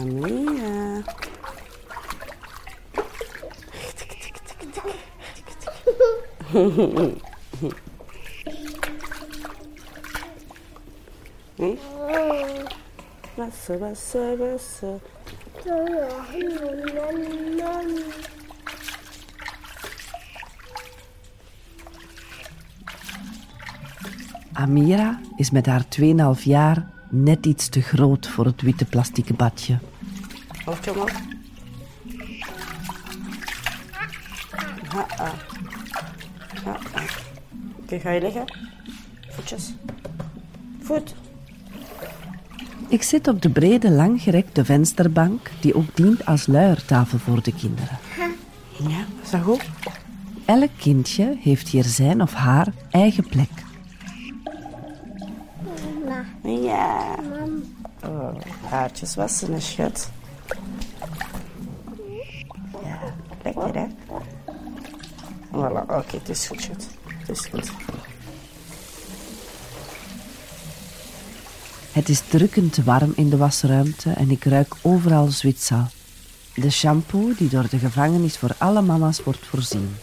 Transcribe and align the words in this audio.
Amira. 0.00 1.02
Hm? 11.56 11.76
Wasser, 13.36 13.78
Wasser, 13.78 14.36
Wasser. 14.36 15.00
Amira 24.52 25.20
is 25.36 25.50
met 25.50 25.66
haar 25.66 25.84
2,5 25.84 26.42
jaar 26.42 26.95
net 27.08 27.46
iets 27.46 27.68
te 27.68 27.80
groot 27.80 28.28
voor 28.28 28.44
het 28.44 28.62
witte 28.62 28.84
plastieke 28.84 29.34
badje. 29.34 29.78
Hoofdje 30.64 30.92
omhoog. 30.92 31.10
Ha-ah. 34.88 35.32
Ha-ah. 36.64 37.02
Oké, 37.82 37.98
ga 37.98 38.10
je 38.10 38.20
liggen? 38.20 38.44
Voetjes. 39.28 39.74
Voet. 40.80 41.14
Ik 42.88 43.02
zit 43.02 43.28
op 43.28 43.42
de 43.42 43.50
brede, 43.50 43.90
langgerekte 43.90 44.64
vensterbank 44.64 45.50
die 45.60 45.74
ook 45.74 45.96
dient 45.96 46.26
als 46.26 46.46
luiertafel 46.46 47.18
voor 47.18 47.42
de 47.42 47.54
kinderen. 47.54 47.98
Ja, 48.88 49.04
is 49.22 49.30
dat 49.30 49.42
goed? 49.42 49.64
Elk 50.44 50.70
kindje 50.76 51.36
heeft 51.40 51.68
hier 51.68 51.84
zijn 51.84 52.22
of 52.22 52.32
haar 52.32 52.72
eigen 52.90 53.28
plek. 53.28 53.50
Ja. 56.42 57.14
Oh, 58.04 58.34
haartjes 58.68 59.14
wassen 59.14 59.52
is 59.52 59.70
schat. 59.70 60.10
Ja, 62.84 62.98
lekker 63.42 63.74
hè? 63.74 63.86
Voilà, 65.52 65.82
oké, 65.88 66.16
het 66.16 66.28
is 66.28 66.46
goed, 66.46 66.60
schat. 66.60 66.86
Het 67.18 67.28
is 67.28 67.46
goed. 67.46 67.70
Het 71.92 72.08
is 72.08 72.20
drukkend 72.20 72.76
warm 72.76 73.12
in 73.16 73.30
de 73.30 73.36
wasruimte 73.36 74.10
en 74.10 74.30
ik 74.30 74.44
ruik 74.44 74.74
overal 74.82 75.26
Zwitsal. 75.26 75.86
De 76.54 76.70
shampoo 76.70 77.34
die 77.36 77.48
door 77.48 77.68
de 77.68 77.78
gevangenis 77.78 78.38
voor 78.38 78.50
alle 78.58 78.82
mama's 78.82 79.22
wordt 79.22 79.46
voorzien. 79.46 79.96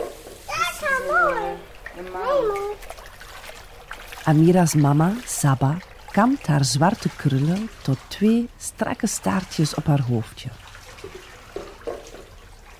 Amira's 4.23 4.73
mama, 4.73 5.13
Saba, 5.25 5.77
kamt 6.13 6.47
haar 6.47 6.65
zwarte 6.65 7.09
krullen 7.15 7.69
tot 7.81 7.97
twee 8.07 8.49
strakke 8.57 9.07
staartjes 9.07 9.75
op 9.75 9.85
haar 9.85 10.01
hoofdje. 10.01 10.49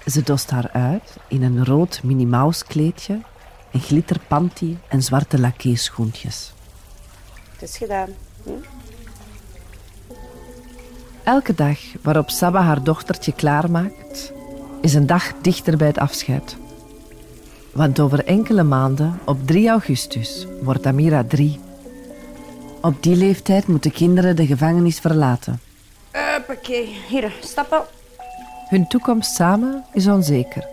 Ze 0.05 0.21
dost 0.23 0.49
haar 0.49 0.69
uit 0.71 1.17
in 1.27 1.43
een 1.43 1.65
rood 1.65 2.03
Minnie 2.03 2.27
Mouse 2.27 2.65
kleedje, 2.65 3.21
een 3.71 3.79
glitterpanty 3.79 4.77
en 4.87 5.03
zwarte 5.03 5.39
lakeeschoentjes. 5.39 6.53
Het 7.51 7.61
is 7.69 7.77
gedaan. 7.77 8.09
Hm? 8.43 8.49
Elke 11.23 11.53
dag 11.53 11.79
waarop 12.01 12.29
Saba 12.29 12.61
haar 12.61 12.83
dochtertje 12.83 13.33
klaarmaakt, 13.33 14.33
is 14.81 14.93
een 14.93 15.07
dag 15.07 15.33
dichter 15.41 15.77
bij 15.77 15.87
het 15.87 15.97
afscheid. 15.97 16.57
Want 17.71 17.99
over 17.99 18.25
enkele 18.25 18.63
maanden, 18.63 19.19
op 19.25 19.47
3 19.47 19.69
augustus, 19.69 20.47
wordt 20.61 20.85
Amira 20.85 21.23
drie. 21.23 21.62
Op 22.85 23.03
die 23.03 23.15
leeftijd 23.15 23.67
moeten 23.67 23.91
kinderen 23.91 24.35
de 24.35 24.45
gevangenis 24.45 24.99
verlaten. 24.99 25.59
Hoppakee, 26.11 26.97
hier, 27.07 27.33
stappen. 27.41 27.81
Hun 28.69 28.87
toekomst 28.87 29.35
samen 29.35 29.83
is 29.93 30.07
onzeker. 30.07 30.65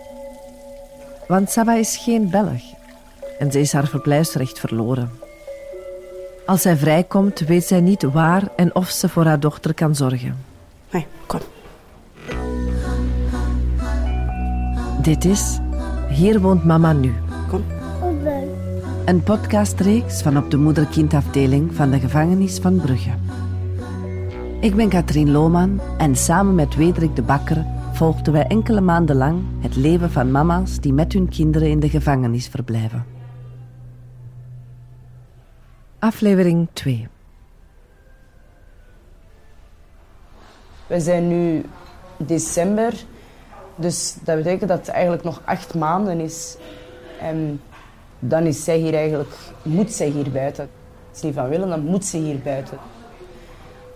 Want 1.27 1.49
Saba 1.51 1.73
is 1.73 1.97
geen 1.97 2.29
Belg 2.29 2.61
en 3.39 3.51
ze 3.51 3.59
is 3.59 3.73
haar 3.73 3.87
verblijfsrecht 3.87 4.59
verloren. 4.59 5.11
Als 6.45 6.61
zij 6.61 6.77
vrijkomt, 6.77 7.39
weet 7.39 7.65
zij 7.65 7.81
niet 7.81 8.03
waar 8.03 8.47
en 8.55 8.75
of 8.75 8.89
ze 8.89 9.09
voor 9.09 9.25
haar 9.25 9.39
dochter 9.39 9.73
kan 9.73 9.95
zorgen. 9.95 10.45
Nee, 10.91 11.05
kom. 11.25 11.39
Dit 15.01 15.25
is 15.25 15.59
Hier 16.09 16.39
woont 16.39 16.65
mama 16.65 16.93
nu. 16.93 17.30
Een 19.05 19.23
podcastreeks 19.23 20.21
van 20.21 20.37
op 20.37 20.51
de 20.51 20.57
moeder-kindafdeling 20.57 21.73
van 21.73 21.91
de 21.91 21.99
gevangenis 21.99 22.57
van 22.57 22.75
Brugge. 22.75 23.11
Ik 24.59 24.75
ben 24.75 24.89
Katrien 24.89 25.31
Lohman 25.31 25.81
en 25.97 26.15
samen 26.15 26.55
met 26.55 26.75
Wederik 26.75 27.15
de 27.15 27.21
Bakker 27.21 27.65
volgden 27.93 28.33
wij 28.33 28.47
enkele 28.47 28.81
maanden 28.81 29.15
lang 29.15 29.43
het 29.59 29.75
leven 29.75 30.11
van 30.11 30.31
mama's 30.31 30.79
die 30.79 30.93
met 30.93 31.13
hun 31.13 31.29
kinderen 31.29 31.69
in 31.69 31.79
de 31.79 31.89
gevangenis 31.89 32.47
verblijven. 32.47 33.05
Aflevering 35.99 36.67
2. 36.73 37.07
We 40.87 40.99
zijn 40.99 41.27
nu 41.27 41.63
december, 42.17 42.93
dus 43.75 44.17
dat 44.23 44.35
betekent 44.37 44.69
dat 44.69 44.79
het 44.79 44.89
eigenlijk 44.89 45.23
nog 45.23 45.41
acht 45.45 45.75
maanden 45.75 46.19
is. 46.19 46.57
En 47.19 47.61
dan 48.23 48.45
is 48.45 48.63
zij 48.63 48.77
hier 48.77 48.93
eigenlijk, 48.93 49.33
moet 49.61 49.91
zij 49.91 50.07
hier 50.07 50.31
buiten. 50.31 50.69
Als 51.09 51.19
ze 51.19 51.25
niet 51.25 51.35
van 51.35 51.49
willen, 51.49 51.69
dan 51.69 51.83
moet 51.83 52.05
ze 52.05 52.17
hier 52.17 52.39
buiten. 52.39 52.77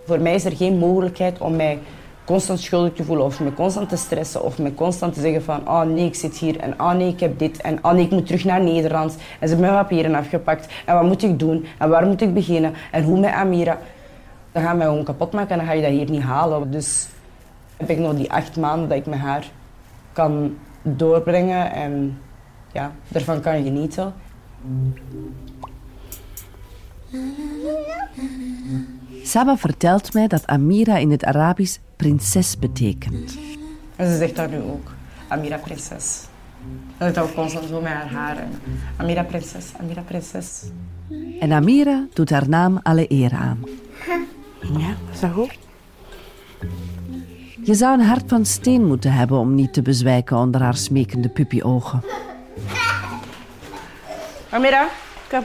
Voor 0.06 0.20
mij 0.20 0.34
is 0.34 0.44
er 0.44 0.56
geen 0.56 0.78
mogelijkheid 0.78 1.38
om 1.38 1.56
mij 1.56 1.78
constant 2.24 2.60
schuldig 2.60 2.92
te 2.92 3.04
voelen 3.04 3.24
of 3.24 3.40
me 3.40 3.54
constant 3.54 3.88
te 3.88 3.96
stressen 3.96 4.42
of 4.42 4.58
me 4.58 4.74
constant 4.74 5.14
te 5.14 5.20
zeggen 5.20 5.42
van 5.42 5.68
oh 5.68 5.82
nee, 5.82 6.06
ik 6.06 6.14
zit 6.14 6.36
hier 6.36 6.58
en 6.58 6.80
oh 6.80 6.92
nee, 6.92 7.08
ik 7.08 7.20
heb 7.20 7.38
dit 7.38 7.60
en 7.60 7.78
oh 7.84 7.92
nee, 7.92 8.04
ik 8.04 8.10
moet 8.10 8.26
terug 8.26 8.44
naar 8.44 8.60
Nederland 8.60 9.14
en 9.14 9.48
ze 9.48 9.54
hebben 9.54 9.60
mijn 9.60 9.82
papieren 9.82 10.14
afgepakt 10.14 10.72
en 10.84 10.94
wat 10.94 11.04
moet 11.04 11.22
ik 11.22 11.38
doen 11.38 11.66
en 11.78 11.88
waar 11.88 12.06
moet 12.06 12.20
ik 12.20 12.34
beginnen 12.34 12.74
en 12.92 13.02
hoe 13.02 13.20
met 13.20 13.30
Amira. 13.30 13.78
Dan 14.52 14.62
gaan 14.62 14.78
wij 14.78 14.86
gewoon 14.86 15.04
kapot 15.04 15.32
maken 15.32 15.50
en 15.50 15.56
dan 15.58 15.66
ga 15.66 15.72
je 15.72 15.82
dat 15.82 15.90
hier 15.90 16.10
niet 16.10 16.22
halen. 16.22 16.70
Dus 16.70 17.08
heb 17.76 17.90
ik 17.90 17.98
nog 17.98 18.14
die 18.14 18.32
acht 18.32 18.56
maanden 18.56 18.88
dat 18.88 18.98
ik 18.98 19.06
met 19.06 19.18
haar 19.18 19.50
kan 20.12 20.56
doorbrengen 20.82 21.72
en 21.72 22.18
ja, 22.76 22.92
daarvan 23.08 23.40
kan 23.40 23.62
genieten. 23.62 24.14
Saba 29.22 29.56
vertelt 29.56 30.12
mij 30.12 30.26
dat 30.26 30.46
Amira 30.46 30.96
in 30.96 31.10
het 31.10 31.24
Arabisch 31.24 31.78
prinses 31.96 32.58
betekent. 32.58 33.38
En 33.96 34.10
ze 34.10 34.16
zegt 34.16 34.36
dat 34.36 34.50
nu 34.50 34.60
ook. 34.60 34.94
Amira 35.28 35.56
prinses. 35.56 36.24
En 36.98 37.12
dat 37.12 37.24
ook 37.24 37.34
constant 37.34 37.68
zo 37.68 37.80
met 37.80 37.92
haar 37.92 38.10
haren. 38.10 38.48
Amira 38.96 39.22
prinses, 39.22 39.72
Amira 39.80 40.02
prinses. 40.02 40.62
En 41.40 41.52
Amira 41.52 42.06
doet 42.12 42.30
haar 42.30 42.48
naam 42.48 42.80
alle 42.82 43.12
eer 43.12 43.32
aan. 43.32 43.58
Ja, 44.78 44.94
is 45.12 45.20
dat 45.20 45.30
goed? 45.32 45.58
Je 47.62 47.74
zou 47.74 47.98
een 47.98 48.06
hart 48.06 48.24
van 48.26 48.44
steen 48.44 48.86
moeten 48.86 49.12
hebben 49.12 49.38
om 49.38 49.54
niet 49.54 49.72
te 49.72 49.82
bezwijken 49.82 50.36
onder 50.36 50.60
haar 50.60 50.76
smekende 50.76 51.28
puppyogen. 51.28 52.02
Amira, 54.50 54.88
kom. 55.28 55.44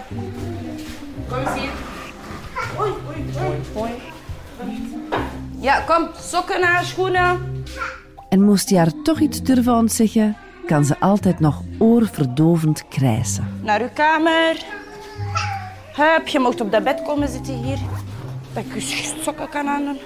Kom 1.28 1.38
eens 1.38 1.60
hier. 1.60 1.70
Oei, 2.80 2.92
oei, 3.46 3.62
oei. 3.78 3.92
Ja, 5.60 5.80
kom. 5.80 6.08
Sokken 6.20 6.64
aan, 6.64 6.84
schoenen. 6.86 7.64
En 8.30 8.42
moest 8.42 8.70
hij 8.70 8.78
haar 8.78 9.02
toch 9.04 9.20
iets 9.20 9.42
durven 9.42 9.74
ontzeggen, 9.74 10.38
kan 10.66 10.86
ze 10.86 11.00
altijd 11.00 11.40
nog 11.40 11.62
oorverdovend 11.80 12.88
krijsen. 12.88 13.60
Naar 13.62 13.82
uw 13.82 13.90
kamer. 13.94 14.64
Hup, 15.96 16.28
je 16.28 16.40
mocht 16.40 16.62
op 16.62 16.72
dat 16.72 16.84
bed 16.84 17.02
komen 17.02 17.28
zitten 17.28 17.54
hier. 17.54 17.78
Dat 18.54 18.64
ik 18.66 18.74
je 18.74 19.14
sokken 19.22 19.50
kan 19.50 19.68
aandoen. 19.68 20.00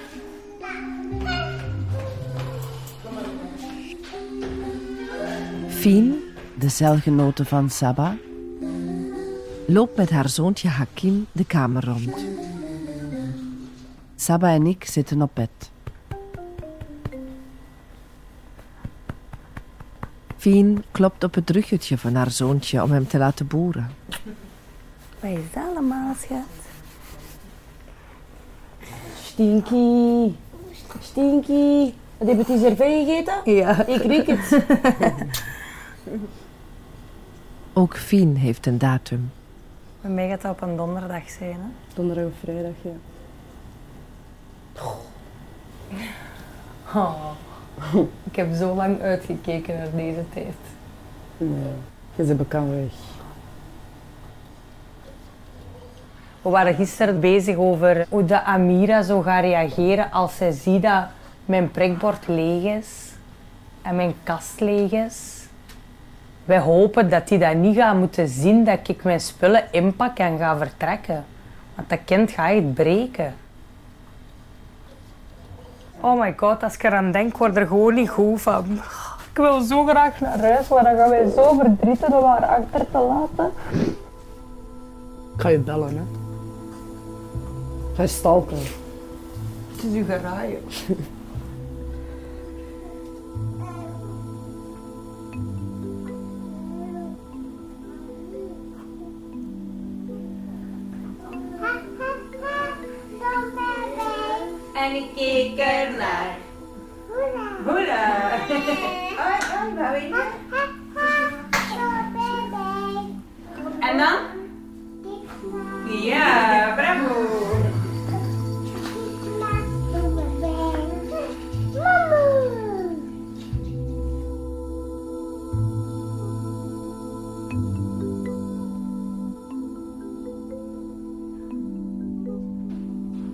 Fien, 5.68 6.25
de 6.58 6.68
celgenote 6.68 7.44
van 7.44 7.70
Saba, 7.70 8.16
loopt 9.66 9.96
met 9.96 10.10
haar 10.10 10.28
zoontje 10.28 10.68
Hakim 10.68 11.26
de 11.32 11.44
kamer 11.44 11.84
rond. 11.84 12.26
Saba 14.16 14.48
en 14.48 14.66
ik 14.66 14.84
zitten 14.84 15.22
op 15.22 15.30
bed. 15.34 15.70
Fien 20.36 20.84
klopt 20.90 21.24
op 21.24 21.34
het 21.34 21.50
ruggetje 21.50 21.98
van 21.98 22.14
haar 22.14 22.30
zoontje 22.30 22.82
om 22.82 22.90
hem 22.90 23.06
te 23.06 23.18
laten 23.18 23.46
boeren. 23.46 23.90
Wat 25.20 25.30
is 25.30 25.38
dat 25.54 25.62
allemaal, 25.70 26.14
schat? 26.20 26.38
Stinky. 29.22 30.32
Stinky. 31.00 31.92
Wat 32.18 32.28
heb 32.28 32.46
je 32.46 32.58
servet 32.58 33.06
gegeten? 33.06 33.54
Ja. 33.54 33.86
Ik 33.86 34.02
riek 34.02 34.26
het. 34.26 34.64
Ook 37.78 37.96
Fien 37.96 38.36
heeft 38.36 38.66
een 38.66 38.78
datum. 38.78 39.32
Bij 40.00 40.10
mij 40.10 40.28
gaat 40.28 40.42
dat 40.42 40.52
op 40.52 40.60
een 40.60 40.76
donderdag 40.76 41.30
zijn. 41.30 41.52
Hè? 41.52 41.94
Donderdag 41.94 42.24
of 42.24 42.32
vrijdag, 42.40 42.72
ja. 42.82 42.90
Oh. 46.94 47.30
Ik 48.30 48.36
heb 48.36 48.54
zo 48.54 48.74
lang 48.74 49.00
uitgekeken 49.00 49.76
naar 49.76 49.90
deze 49.96 50.24
tijd. 50.32 50.54
Nee, 51.36 51.72
je 52.14 52.26
ze 52.26 52.34
bekend 52.34 52.70
weg. 52.70 52.92
We 56.42 56.50
waren 56.50 56.74
gisteren 56.74 57.20
bezig 57.20 57.56
over 57.56 58.06
hoe 58.08 58.24
de 58.24 58.42
Amira 58.42 59.02
zo 59.02 59.20
gaat 59.20 59.42
reageren 59.42 60.10
als 60.10 60.36
zij 60.36 60.52
ziet 60.52 60.82
dat 60.82 61.04
mijn 61.44 61.70
prikbord 61.70 62.28
leeg 62.28 62.78
is 62.78 63.12
en 63.82 63.96
mijn 63.96 64.14
kast 64.22 64.60
leeg 64.60 64.92
is. 64.92 65.35
Wij 66.46 66.58
hopen 66.58 67.10
dat 67.10 67.28
hij 67.28 67.38
dat 67.38 67.54
niet 67.54 67.76
gaat 67.76 67.96
moeten 67.96 68.28
zien, 68.28 68.64
dat 68.64 68.88
ik 68.88 69.04
mijn 69.04 69.20
spullen 69.20 69.64
inpak 69.70 70.18
en 70.18 70.38
ga 70.38 70.56
vertrekken. 70.56 71.24
Want 71.74 71.88
dat 71.88 71.98
kind 72.04 72.30
gaat 72.30 72.50
echt 72.50 72.74
breken. 72.74 73.34
Oh 76.00 76.20
my 76.20 76.34
god, 76.36 76.62
als 76.62 76.74
ik 76.74 76.82
eraan 76.82 77.12
denk, 77.12 77.36
word 77.36 77.56
er 77.56 77.66
gewoon 77.66 77.94
niet 77.94 78.08
goed 78.08 78.42
van. 78.42 78.64
Ik 79.30 79.42
wil 79.42 79.60
zo 79.60 79.84
graag 79.84 80.20
naar 80.20 80.38
huis, 80.38 80.68
maar 80.68 80.82
dan 80.82 80.96
gaan 80.96 81.10
wij 81.10 81.30
zo 81.36 81.54
verdrieten 81.58 82.18
om 82.18 82.24
haar 82.24 82.46
achter 82.46 82.90
te 82.90 82.98
laten. 82.98 83.52
Ik 85.34 85.42
ga 85.42 85.48
je 85.48 85.58
bellen, 85.58 85.96
hè. 85.96 86.02
Ga 87.94 88.02
je 88.02 88.08
stalken. 88.08 88.56
Het 89.72 89.84
is 89.84 89.92
uw 89.94 90.04
garage. 90.04 90.58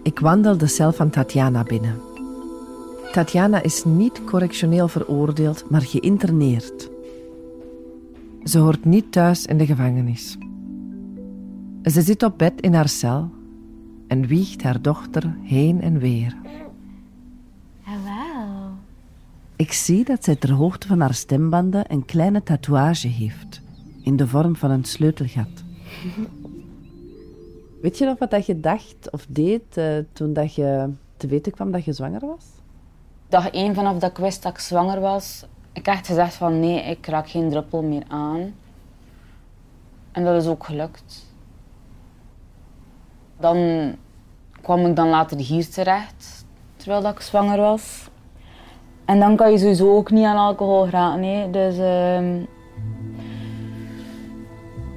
Ik 0.02 0.18
wandel 0.18 0.56
de 0.56 0.66
cel 0.66 0.92
van 0.92 1.10
Tatjana 1.10 1.62
binnen. 1.62 2.00
Tatjana 3.12 3.62
is 3.62 3.84
niet 3.84 4.24
correctioneel 4.24 4.88
veroordeeld, 4.88 5.70
maar 5.70 5.82
geïnterneerd. 5.82 6.90
Ze 8.44 8.58
hoort 8.58 8.84
niet 8.84 9.12
thuis 9.12 9.46
in 9.46 9.58
de 9.58 9.66
gevangenis. 9.66 10.36
Ze 11.82 12.02
zit 12.02 12.22
op 12.22 12.38
bed 12.38 12.60
in 12.60 12.74
haar 12.74 12.88
cel 12.88 13.30
en 14.08 14.26
wiegt 14.26 14.62
haar 14.62 14.82
dochter 14.82 15.36
heen 15.42 15.80
en 15.80 15.98
weer. 15.98 16.36
Jawel. 17.86 18.70
Ik 19.56 19.72
zie 19.72 20.04
dat 20.04 20.24
zij 20.24 20.36
ter 20.36 20.52
hoogte 20.52 20.86
van 20.86 21.00
haar 21.00 21.14
stembanden 21.14 21.92
een 21.92 22.04
kleine 22.04 22.42
tatoeage 22.42 23.08
heeft, 23.08 23.60
in 24.02 24.16
de 24.16 24.28
vorm 24.28 24.56
van 24.56 24.70
een 24.70 24.84
sleutelgat. 24.84 25.64
Weet 27.82 27.98
je 27.98 28.04
nog 28.04 28.18
wat 28.18 28.30
dat 28.30 28.46
je 28.46 28.60
dacht 28.60 29.10
of 29.10 29.26
deed 29.28 29.76
eh, 29.76 29.96
toen 30.12 30.32
dat 30.32 30.54
je 30.54 30.90
te 31.16 31.26
weten 31.26 31.52
kwam 31.52 31.70
dat 31.70 31.84
je 31.84 31.92
zwanger 31.92 32.26
was? 32.26 32.44
Dag 33.28 33.50
één 33.50 33.74
vanaf 33.74 33.98
dat 33.98 34.10
ik 34.10 34.16
wist 34.16 34.42
dat 34.42 34.52
ik 34.52 34.58
zwanger 34.58 35.00
was, 35.00 35.44
ik 35.72 35.86
echt 35.86 36.06
gezegd 36.06 36.34
van 36.34 36.60
nee, 36.60 36.82
ik 36.82 37.06
raak 37.06 37.28
geen 37.28 37.50
druppel 37.50 37.82
meer 37.82 38.02
aan. 38.08 38.54
En 40.12 40.24
dat 40.24 40.42
is 40.42 40.48
ook 40.48 40.64
gelukt. 40.64 41.26
Dan 43.38 43.56
kwam 44.60 44.86
ik 44.86 44.96
dan 44.96 45.08
later 45.08 45.38
hier 45.38 45.68
terecht, 45.68 46.44
terwijl 46.76 47.02
dat 47.02 47.12
ik 47.12 47.20
zwanger 47.20 47.58
was. 47.58 48.08
En 49.04 49.18
dan 49.18 49.36
kan 49.36 49.50
je 49.50 49.58
sowieso 49.58 49.96
ook 49.96 50.10
niet 50.10 50.24
aan 50.24 50.36
alcohol 50.36 50.84
geraken. 50.84 51.22
hè. 51.22 51.50
Dus 51.50 51.78
ehm, 51.78 52.44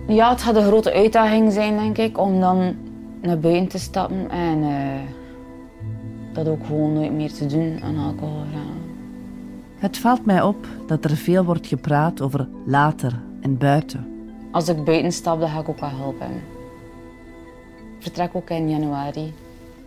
ja, 0.07 0.29
het 0.29 0.41
gaat 0.41 0.55
een 0.55 0.63
grote 0.63 0.93
uitdaging 0.93 1.51
zijn, 1.51 1.77
denk 1.77 1.97
ik, 1.97 2.17
om 2.17 2.39
dan 2.39 2.75
naar 3.21 3.39
buiten 3.39 3.67
te 3.67 3.79
stappen 3.79 4.29
en 4.29 4.63
eh, 4.63 5.01
dat 6.33 6.47
ook 6.47 6.65
gewoon 6.65 6.93
nooit 6.93 7.11
meer 7.11 7.33
te 7.33 7.45
doen 7.45 7.79
aan 7.83 7.97
alcohol. 7.97 8.43
Het 9.75 9.97
valt 9.97 10.25
mij 10.25 10.41
op 10.41 10.67
dat 10.87 11.03
er 11.03 11.15
veel 11.15 11.43
wordt 11.43 11.67
gepraat 11.67 12.21
over 12.21 12.47
later 12.65 13.21
en 13.41 13.57
buiten. 13.57 14.07
Als 14.51 14.69
ik 14.69 14.83
buiten 14.83 15.11
stap, 15.11 15.39
dan 15.39 15.49
ga 15.49 15.59
ik 15.59 15.69
ook 15.69 15.79
wel 15.79 15.89
hulp 15.89 16.19
hebben. 16.19 16.41
Ik 17.97 18.01
vertrek 18.01 18.29
ook 18.33 18.49
in 18.49 18.69
januari. 18.69 19.33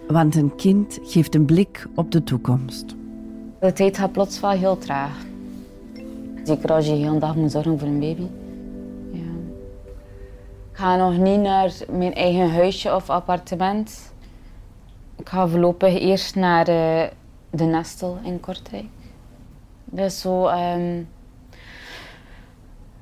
Want 0.07 0.35
een 0.35 0.57
kind 0.57 0.99
geeft 1.03 1.35
een 1.35 1.45
blik 1.45 1.87
op 1.95 2.11
de 2.11 2.25
toekomst. 2.25 2.95
De 3.61 3.73
tijd 3.73 3.99
gaat 3.99 4.13
plots 4.13 4.41
wel 4.41 4.51
heel 4.51 4.79
traag. 4.79 5.27
Zeker 6.45 6.73
als 6.73 6.87
je 6.87 6.93
heel 6.93 7.19
dag 7.19 7.37
moet 7.37 7.51
zorgen 7.51 7.79
voor 7.79 7.89
een 7.89 8.01
baby. 8.01 8.27
Ga 10.79 10.97
nog 10.97 11.17
niet 11.17 11.41
naar 11.41 11.73
mijn 11.89 12.15
eigen 12.15 12.51
huisje 12.51 12.95
of 12.95 13.11
appartement. 13.11 14.13
Ik 15.17 15.29
ga 15.29 15.49
voorlopig 15.49 16.01
eerst 16.01 16.35
naar 16.35 16.69
eh, 16.69 17.07
de 17.51 17.65
Nestel 17.65 18.19
in 18.23 18.41
Kortrijk. 18.41 18.87
Is 19.95 20.21
zo... 20.21 20.47
ehm, 20.47 21.03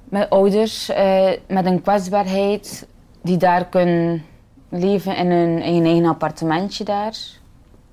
met 0.05 0.31
ouders 0.31 0.89
eh, 0.89 1.31
met 1.49 1.67
een 1.67 1.83
kwetsbaarheid 1.83 2.89
die 3.23 3.37
daar 3.37 3.67
kunnen 3.67 4.25
leven 4.69 5.17
in 5.17 5.31
een, 5.31 5.63
in 5.63 5.85
eigen 5.85 6.07
appartementje 6.07 6.85
daar. 6.85 7.17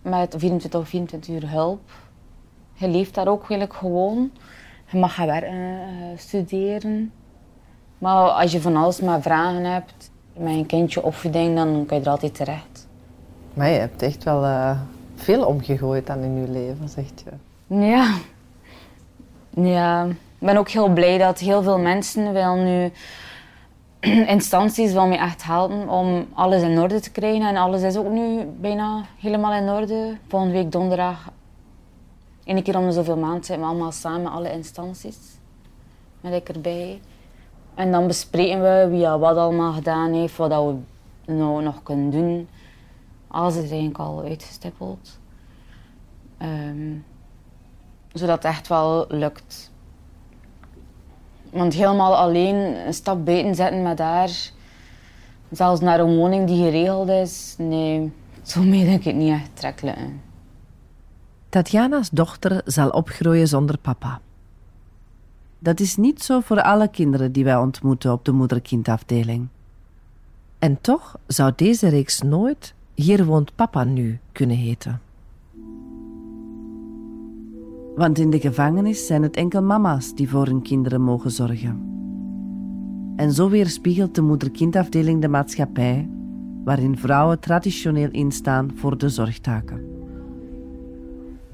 Met 0.02 0.36
24 0.38 0.80
of 0.80 0.88
24 0.88 1.36
uur 1.36 1.50
hulp. 1.50 1.92
Je 2.74 2.88
leeft 2.88 3.14
daar 3.14 3.28
ook 3.28 3.40
eigenlijk 3.40 3.74
gewoon. 3.74 4.32
Je 4.92 4.98
mag 4.98 5.14
gaan 5.14 5.28
werken, 5.28 5.80
eh, 5.80 6.18
studeren. 6.18 7.12
Maar 8.04 8.30
als 8.30 8.52
je 8.52 8.62
van 8.62 8.76
alles 8.76 9.00
maar 9.00 9.22
vragen 9.22 9.64
hebt, 9.64 10.12
met 10.34 10.54
een 10.54 10.66
kindje 10.66 11.04
opvoeding, 11.04 11.56
dan 11.56 11.86
kan 11.86 11.98
je 11.98 12.04
er 12.04 12.10
altijd 12.10 12.36
terecht. 12.36 12.88
Maar 13.54 13.70
je 13.70 13.80
hebt 13.80 14.02
echt 14.02 14.24
wel 14.24 14.44
eh, 14.44 14.80
veel 15.16 15.46
omgegooid 15.46 16.08
dan 16.08 16.20
in 16.20 16.42
je 16.42 16.48
leven, 16.48 16.90
zegt 16.90 17.24
je. 17.26 17.32
Ja. 17.76 18.16
Ja. 19.50 20.06
Ik 20.06 20.48
ben 20.50 20.58
ook 20.58 20.70
heel 20.70 20.90
blij 20.90 21.18
dat 21.18 21.40
heel 21.40 21.64
veel 21.64 21.80
mensen 21.80 22.34
wel 22.34 22.56
nu 22.56 22.92
instanties 24.36 24.94
wil 24.94 25.08
me 25.08 25.18
echt 25.18 25.44
helpen 25.44 25.90
om 25.90 26.28
alles 26.34 26.62
in 26.62 26.80
orde 26.80 27.00
te 27.00 27.12
krijgen. 27.12 27.48
En 27.48 27.58
alles 27.58 27.82
is 27.82 27.98
ook 27.98 28.10
nu 28.10 28.46
bijna 28.60 29.04
helemaal 29.20 29.54
in 29.54 29.70
orde. 29.70 30.18
Volgende 30.28 30.54
week 30.54 30.72
donderdag, 30.72 31.32
één 32.44 32.64
keer 32.64 32.78
om 32.78 32.86
de 32.86 32.92
zoveel 32.92 33.18
maanden, 33.18 33.44
zijn 33.44 33.60
we 33.60 33.66
allemaal 33.66 33.92
samen, 33.92 34.32
alle 34.32 34.52
instanties. 34.52 35.18
Met 36.22 36.34
ik 36.34 36.50
erbij. 36.50 37.00
En 37.76 37.92
dan 37.92 38.08
bespreken 38.08 38.62
we 38.62 38.88
wie 38.90 39.08
wat 39.08 39.38
allemaal 39.38 39.74
gedaan 39.74 40.14
heeft, 40.14 40.38
wat 40.38 40.50
we 40.50 40.76
nou 41.34 41.64
nog 41.64 41.84
kunnen 41.84 42.10
doen. 42.10 42.48
Alles 43.28 43.56
is 43.56 43.62
eigenlijk 43.62 43.98
al 43.98 44.24
uitgestippeld. 44.24 45.20
Ehm, 46.38 46.96
zodat 48.14 48.36
het 48.36 48.46
echt 48.46 48.68
wel 48.68 49.06
lukt. 49.10 49.72
Want 51.50 51.74
helemaal 51.74 52.16
alleen 52.16 52.56
een 52.86 52.94
stap 52.94 53.26
buiten 53.26 53.56
zetten 53.56 53.82
met 53.82 54.00
haar, 54.00 54.30
zelfs 55.52 55.82
naar 55.82 56.00
een 56.00 56.16
woning 56.16 56.48
die 56.48 56.64
geregeld 56.64 57.10
is, 57.10 57.56
nee, 57.58 58.12
zo 58.44 58.62
mee 58.62 58.86
denk 58.86 59.04
ik 59.04 59.16
niet 59.16 59.32
echt 59.34 59.50
trekken. 59.54 60.22
Tatjana's 61.50 62.10
dochter 62.10 62.62
zal 62.66 62.90
opgroeien 62.90 63.48
zonder 63.48 63.78
papa. 63.78 64.20
Dat 65.64 65.80
is 65.80 65.96
niet 65.96 66.24
zo 66.24 66.40
voor 66.40 66.62
alle 66.62 66.88
kinderen 66.88 67.32
die 67.32 67.44
wij 67.44 67.58
ontmoeten 67.58 68.12
op 68.12 68.26
de 68.26 68.32
moeder-kindafdeling. 68.32 69.48
En 70.60 70.78
toch 70.82 71.20
zou 71.28 71.52
deze 71.56 71.88
reeks 71.88 72.22
nooit 72.22 72.74
Hier 72.94 73.26
woont 73.26 73.56
papa 73.56 73.84
nu 73.84 74.20
kunnen 74.32 74.58
heten. 74.58 75.02
Want 77.96 78.20
in 78.20 78.30
de 78.30 78.40
gevangenis 78.40 79.06
zijn 79.06 79.24
het 79.24 79.36
enkel 79.36 79.62
mama's 79.62 80.16
die 80.16 80.30
voor 80.30 80.46
hun 80.46 80.62
kinderen 80.62 81.02
mogen 81.02 81.32
zorgen. 81.32 81.82
En 83.16 83.32
zo 83.32 83.50
weerspiegelt 83.50 84.16
de 84.16 84.22
moeder-kindafdeling 84.22 85.22
de 85.22 85.28
maatschappij 85.28 86.10
waarin 86.64 86.98
vrouwen 86.98 87.40
traditioneel 87.40 88.10
instaan 88.12 88.72
voor 88.76 88.98
de 88.98 89.10
zorgtaken. 89.10 89.86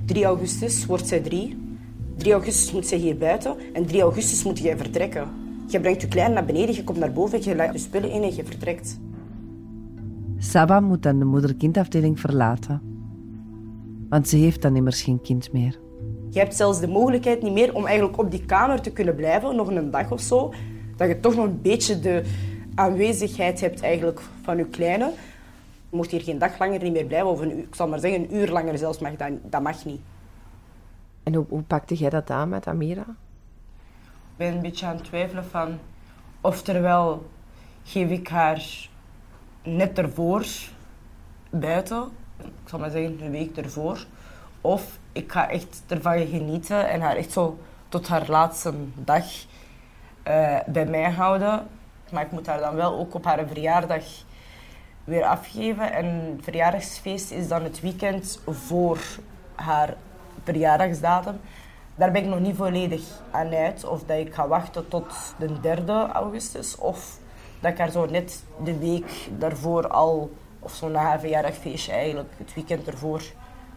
3 0.05 0.25
augustus 0.25 0.85
wordt 0.85 1.07
zij 1.07 1.19
drie. 1.19 1.68
3 2.19 2.33
augustus 2.33 2.71
moet 2.71 2.87
zij 2.87 2.97
hier 2.97 3.17
buiten. 3.17 3.55
En 3.73 3.85
3 3.85 4.01
augustus 4.01 4.43
moet 4.43 4.59
jij 4.59 4.77
vertrekken. 4.77 5.27
Je 5.67 5.79
brengt 5.79 6.01
je 6.01 6.07
klein 6.07 6.33
naar 6.33 6.45
beneden, 6.45 6.75
je 6.75 6.83
komt 6.83 6.97
naar 6.97 7.11
boven, 7.11 7.43
je 7.43 7.55
laat 7.55 7.73
je 7.73 7.79
spullen 7.79 8.11
in 8.11 8.23
en 8.23 8.35
je 8.35 8.43
vertrekt. 8.43 8.99
Saba 10.37 10.79
moet 10.79 11.03
dan 11.03 11.19
de 11.19 11.25
moeder-kindafdeling 11.25 12.19
verlaten. 12.19 12.81
Want 14.09 14.27
ze 14.27 14.37
heeft 14.37 14.61
dan 14.61 14.75
immers 14.75 15.01
geen 15.01 15.21
kind 15.21 15.51
meer. 15.53 15.79
Je 16.29 16.39
hebt 16.39 16.55
zelfs 16.55 16.79
de 16.79 16.87
mogelijkheid 16.87 17.41
niet 17.41 17.53
meer 17.53 17.75
om 17.75 17.85
eigenlijk 17.85 18.17
op 18.17 18.31
die 18.31 18.45
kamer 18.45 18.81
te 18.81 18.91
kunnen 18.91 19.15
blijven, 19.15 19.55
nog 19.55 19.67
een 19.67 19.91
dag 19.91 20.11
of 20.11 20.21
zo. 20.21 20.53
Dat 20.95 21.07
je 21.07 21.19
toch 21.19 21.35
nog 21.35 21.45
een 21.45 21.61
beetje 21.61 21.99
de 21.99 22.23
aanwezigheid 22.75 23.61
hebt 23.61 23.81
eigenlijk 23.81 24.21
van 24.41 24.57
je 24.57 24.65
kleine. 24.65 25.11
Je 25.89 25.95
mocht 25.95 26.11
hier 26.11 26.21
geen 26.21 26.39
dag 26.39 26.59
langer 26.59 26.83
niet 26.83 26.93
meer 26.93 27.05
blijven, 27.05 27.29
of 27.29 27.41
een 27.41 27.51
uur, 27.51 27.63
ik 27.63 27.75
zal 27.75 27.87
maar 27.87 27.99
zeggen 27.99 28.21
een 28.21 28.35
uur 28.35 28.49
langer 28.49 28.77
zelfs, 28.77 28.99
mag 28.99 29.15
dat, 29.15 29.29
dat 29.49 29.61
mag 29.61 29.85
niet. 29.85 29.99
En 31.29 31.35
hoe, 31.35 31.61
pakte 31.61 31.95
jij 31.95 32.09
dat 32.09 32.29
aan 32.29 32.49
met 32.49 32.67
Amira? 32.67 33.01
Ik 33.01 34.35
ben 34.35 34.53
een 34.53 34.61
beetje 34.61 34.85
aan 34.85 34.95
het 34.95 35.03
twijfelen 35.03 35.45
van 35.45 35.79
of 36.41 36.61
terwijl 36.61 37.29
geef 37.83 38.09
ik 38.09 38.27
haar 38.27 38.87
net 39.63 39.97
ervoor 39.97 40.45
buiten, 41.49 42.03
ik 42.37 42.69
zal 42.69 42.79
maar 42.79 42.89
zeggen 42.89 43.21
een 43.21 43.31
week 43.31 43.57
ervoor, 43.57 44.05
of 44.61 44.99
ik 45.11 45.31
ga 45.31 45.49
echt 45.49 45.83
ervan 45.87 46.27
genieten 46.27 46.89
en 46.89 47.01
haar 47.01 47.15
echt 47.15 47.31
zo 47.31 47.59
tot 47.89 48.07
haar 48.07 48.29
laatste 48.29 48.73
dag 48.95 49.25
eh, 50.23 50.59
bij 50.67 50.85
mij 50.85 51.11
houden. 51.11 51.67
Maar 52.11 52.23
ik 52.23 52.31
moet 52.31 52.47
haar 52.47 52.59
dan 52.59 52.75
wel 52.75 52.99
ook 52.99 53.13
op 53.13 53.25
haar 53.25 53.47
verjaardag 53.47 54.05
weer 55.03 55.23
afgeven. 55.23 55.93
En 55.93 56.05
het 56.05 56.43
verjaardagsfeest 56.43 57.31
is 57.31 57.47
dan 57.47 57.63
het 57.63 57.79
weekend 57.79 58.41
voor 58.45 58.99
haar 59.55 59.95
verjaardagsdatum. 60.43 61.35
Daar 61.95 62.11
ben 62.11 62.23
ik 62.23 62.29
nog 62.29 62.39
niet 62.39 62.55
volledig 62.55 63.01
aan 63.31 63.53
uit. 63.53 63.85
Of 63.85 64.03
dat 64.03 64.17
ik 64.17 64.33
ga 64.33 64.47
wachten 64.47 64.87
tot 64.87 65.35
de 65.37 65.59
3 65.59 65.87
augustus. 66.11 66.75
Of 66.75 67.19
dat 67.59 67.71
ik 67.71 67.77
haar 67.77 67.91
zo 67.91 68.05
net 68.05 68.43
de 68.63 68.77
week 68.77 69.29
daarvoor 69.37 69.87
al, 69.87 70.31
of 70.59 70.73
zo 70.73 70.89
na 70.89 70.99
haar 70.99 71.19
verjaardagfeestje 71.19 71.91
eigenlijk, 71.91 72.29
het 72.37 72.53
weekend 72.53 72.87
ervoor, 72.87 73.21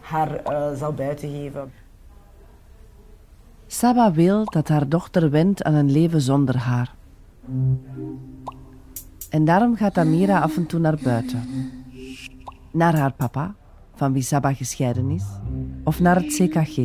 haar 0.01 0.51
uh, 0.51 0.77
zal 0.77 0.93
buitengeven. 0.93 1.71
Saba 3.67 4.11
wil 4.11 4.45
dat 4.45 4.67
haar 4.67 4.89
dochter 4.89 5.29
went 5.29 5.63
aan 5.63 5.73
een 5.73 5.91
leven 5.91 6.21
zonder 6.21 6.57
haar. 6.57 6.95
En 9.29 9.45
daarom 9.45 9.75
gaat 9.75 9.97
Amira 9.97 10.39
af 10.39 10.55
en 10.55 10.65
toe 10.65 10.79
naar 10.79 10.97
buiten. 11.03 11.43
Naar 12.71 12.97
haar 12.97 13.13
papa, 13.13 13.53
van 13.95 14.13
wie 14.13 14.21
Saba 14.21 14.53
gescheiden 14.53 15.09
is, 15.09 15.23
of 15.83 15.99
naar 15.99 16.15
het 16.15 16.25
CKG, 16.25 16.77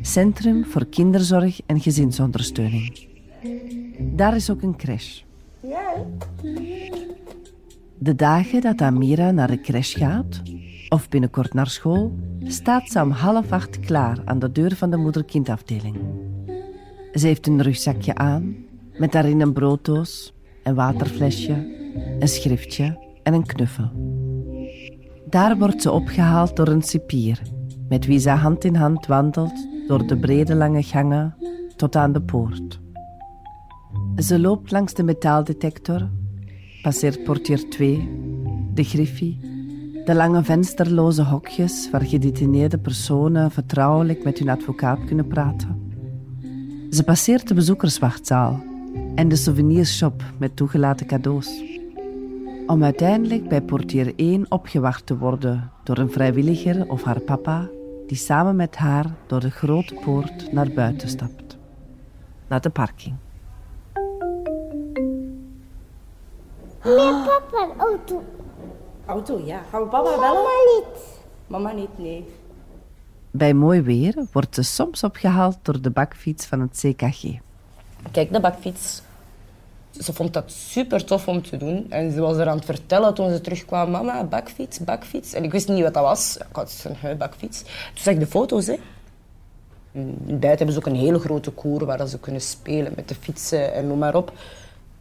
Centrum 0.00 0.64
voor 0.64 0.86
Kinderzorg 0.86 1.60
en 1.66 1.80
Gezinsondersteuning. 1.80 3.06
Daar 3.98 4.34
is 4.34 4.50
ook 4.50 4.62
een 4.62 4.76
crash. 4.76 5.22
De 7.98 8.14
dagen 8.14 8.60
dat 8.60 8.80
Amira 8.80 9.30
naar 9.30 9.50
de 9.50 9.60
crash 9.60 9.96
gaat, 9.98 10.42
of 10.88 11.08
binnenkort 11.08 11.54
naar 11.54 11.68
school, 11.68 12.12
staat 12.44 12.88
ze 12.88 13.02
om 13.02 13.10
half 13.10 13.52
acht 13.52 13.80
klaar 13.80 14.18
aan 14.24 14.38
de 14.38 14.52
deur 14.52 14.76
van 14.76 14.90
de 14.90 14.96
moeder-kindafdeling. 14.96 15.96
Ze 17.12 17.26
heeft 17.26 17.46
een 17.46 17.62
rugzakje 17.62 18.14
aan, 18.14 18.56
met 18.98 19.12
daarin 19.12 19.40
een 19.40 19.52
brooddoos, 19.52 20.34
een 20.62 20.74
waterflesje, 20.74 21.66
een 22.18 22.28
schriftje 22.28 22.98
en 23.22 23.34
een 23.34 23.46
knuffel. 23.46 23.90
Daar 25.32 25.58
wordt 25.58 25.82
ze 25.82 25.90
opgehaald 25.90 26.56
door 26.56 26.68
een 26.68 26.82
cipier, 26.82 27.42
met 27.88 28.06
wie 28.06 28.18
ze 28.18 28.30
hand 28.30 28.64
in 28.64 28.74
hand 28.74 29.06
wandelt 29.06 29.68
door 29.88 30.06
de 30.06 30.18
brede 30.18 30.54
lange 30.54 30.82
gangen 30.82 31.36
tot 31.76 31.96
aan 31.96 32.12
de 32.12 32.22
poort. 32.22 32.80
Ze 34.16 34.38
loopt 34.38 34.70
langs 34.70 34.94
de 34.94 35.02
metaaldetector, 35.02 36.08
passeert 36.82 37.24
portier 37.24 37.68
2, 37.70 38.08
de 38.74 38.84
griffie, 38.84 39.40
de 40.04 40.14
lange 40.14 40.44
vensterloze 40.44 41.22
hokjes 41.22 41.90
waar 41.90 42.04
gedetineerde 42.04 42.78
personen 42.78 43.50
vertrouwelijk 43.50 44.24
met 44.24 44.38
hun 44.38 44.48
advocaat 44.48 45.04
kunnen 45.04 45.26
praten. 45.26 45.92
Ze 46.90 47.02
passeert 47.04 47.48
de 47.48 47.54
bezoekerswachtzaal 47.54 48.62
en 49.14 49.28
de 49.28 49.36
souvenirshop 49.36 50.22
met 50.38 50.56
toegelaten 50.56 51.06
cadeaus. 51.06 51.71
Om 52.72 52.84
uiteindelijk 52.84 53.48
bij 53.48 53.62
portier 53.62 54.12
1 54.16 54.46
opgewacht 54.48 55.06
te 55.06 55.18
worden 55.18 55.70
door 55.82 55.98
een 55.98 56.10
vrijwilliger 56.10 56.88
of 56.88 57.02
haar 57.02 57.20
papa, 57.20 57.68
die 58.06 58.16
samen 58.16 58.56
met 58.56 58.76
haar 58.76 59.06
door 59.26 59.40
de 59.40 59.50
grote 59.50 59.94
poort 59.94 60.52
naar 60.52 60.68
buiten 60.68 61.08
stapt. 61.08 61.56
Naar 62.48 62.60
de 62.60 62.70
parking. 62.70 63.14
Meer 66.84 67.24
papa 67.24 67.68
een 67.72 67.80
auto. 67.80 68.22
Auto, 69.06 69.42
ja. 69.44 69.62
Gaan 69.70 69.82
we 69.82 69.88
papa 69.88 70.10
bellen? 70.10 70.20
Mama 70.20 70.48
niet. 70.74 71.20
Mama 71.46 71.72
niet, 71.72 71.98
nee. 71.98 72.24
Bij 73.30 73.54
mooi 73.54 73.82
weer 73.82 74.26
wordt 74.32 74.54
ze 74.54 74.62
soms 74.62 75.04
opgehaald 75.04 75.58
door 75.62 75.80
de 75.80 75.90
bakfiets 75.90 76.46
van 76.46 76.60
het 76.60 76.84
CKG. 76.86 77.22
Kijk, 78.10 78.32
de 78.32 78.40
bakfiets. 78.40 79.02
Ze 80.00 80.12
vond 80.12 80.32
dat 80.32 80.52
super 80.52 81.04
tof 81.04 81.28
om 81.28 81.42
te 81.42 81.56
doen. 81.56 81.86
En 81.88 82.12
ze 82.12 82.20
was 82.20 82.36
er 82.36 82.48
aan 82.48 82.56
het 82.56 82.64
vertellen 82.64 83.14
toen 83.14 83.30
ze 83.30 83.40
terugkwam. 83.40 83.90
Mama, 83.90 84.24
bakfiets, 84.24 84.78
bakfiets. 84.78 85.32
En 85.32 85.44
ik 85.44 85.52
wist 85.52 85.68
niet 85.68 85.82
wat 85.82 85.94
dat 85.94 86.02
was. 86.02 86.36
Ik 86.36 86.46
had 86.56 86.86
een 87.02 87.16
bakfiets. 87.16 87.62
Toen 87.62 87.72
zag 87.94 88.14
ik 88.14 88.20
de 88.20 88.26
foto's. 88.26 88.66
Hè. 88.66 88.76
In 89.92 90.16
buiten 90.26 90.56
hebben 90.56 90.72
ze 90.72 90.78
ook 90.78 90.86
een 90.86 91.00
hele 91.00 91.18
grote 91.18 91.50
koer 91.50 91.84
waar 91.84 92.08
ze 92.08 92.18
kunnen 92.18 92.40
spelen 92.40 92.92
met 92.96 93.08
de 93.08 93.14
fietsen 93.14 93.74
en 93.74 93.86
noem 93.86 93.98
maar 93.98 94.14
op. 94.14 94.32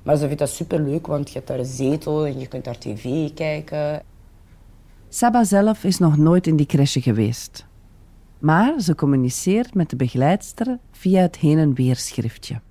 Maar 0.03 0.15
ze 0.15 0.25
vindt 0.25 0.39
dat 0.39 0.49
super 0.49 0.79
leuk, 0.79 1.07
want 1.07 1.27
je 1.27 1.33
hebt 1.33 1.47
daar 1.47 1.59
een 1.59 1.65
zetel 1.65 2.25
en 2.25 2.39
je 2.39 2.47
kunt 2.47 2.63
daar 2.63 2.77
tv 2.77 3.33
kijken. 3.33 4.01
Saba 5.09 5.43
zelf 5.43 5.83
is 5.83 5.97
nog 5.97 6.17
nooit 6.17 6.47
in 6.47 6.55
die 6.55 6.65
crèche 6.65 7.01
geweest. 7.01 7.65
Maar 8.39 8.79
ze 8.79 8.95
communiceert 8.95 9.73
met 9.73 9.89
de 9.89 9.95
begeleidster 9.95 10.77
via 10.91 11.21
het 11.21 11.37
heen- 11.37 11.57
en 11.57 11.73
weerschriftje. 11.73 12.61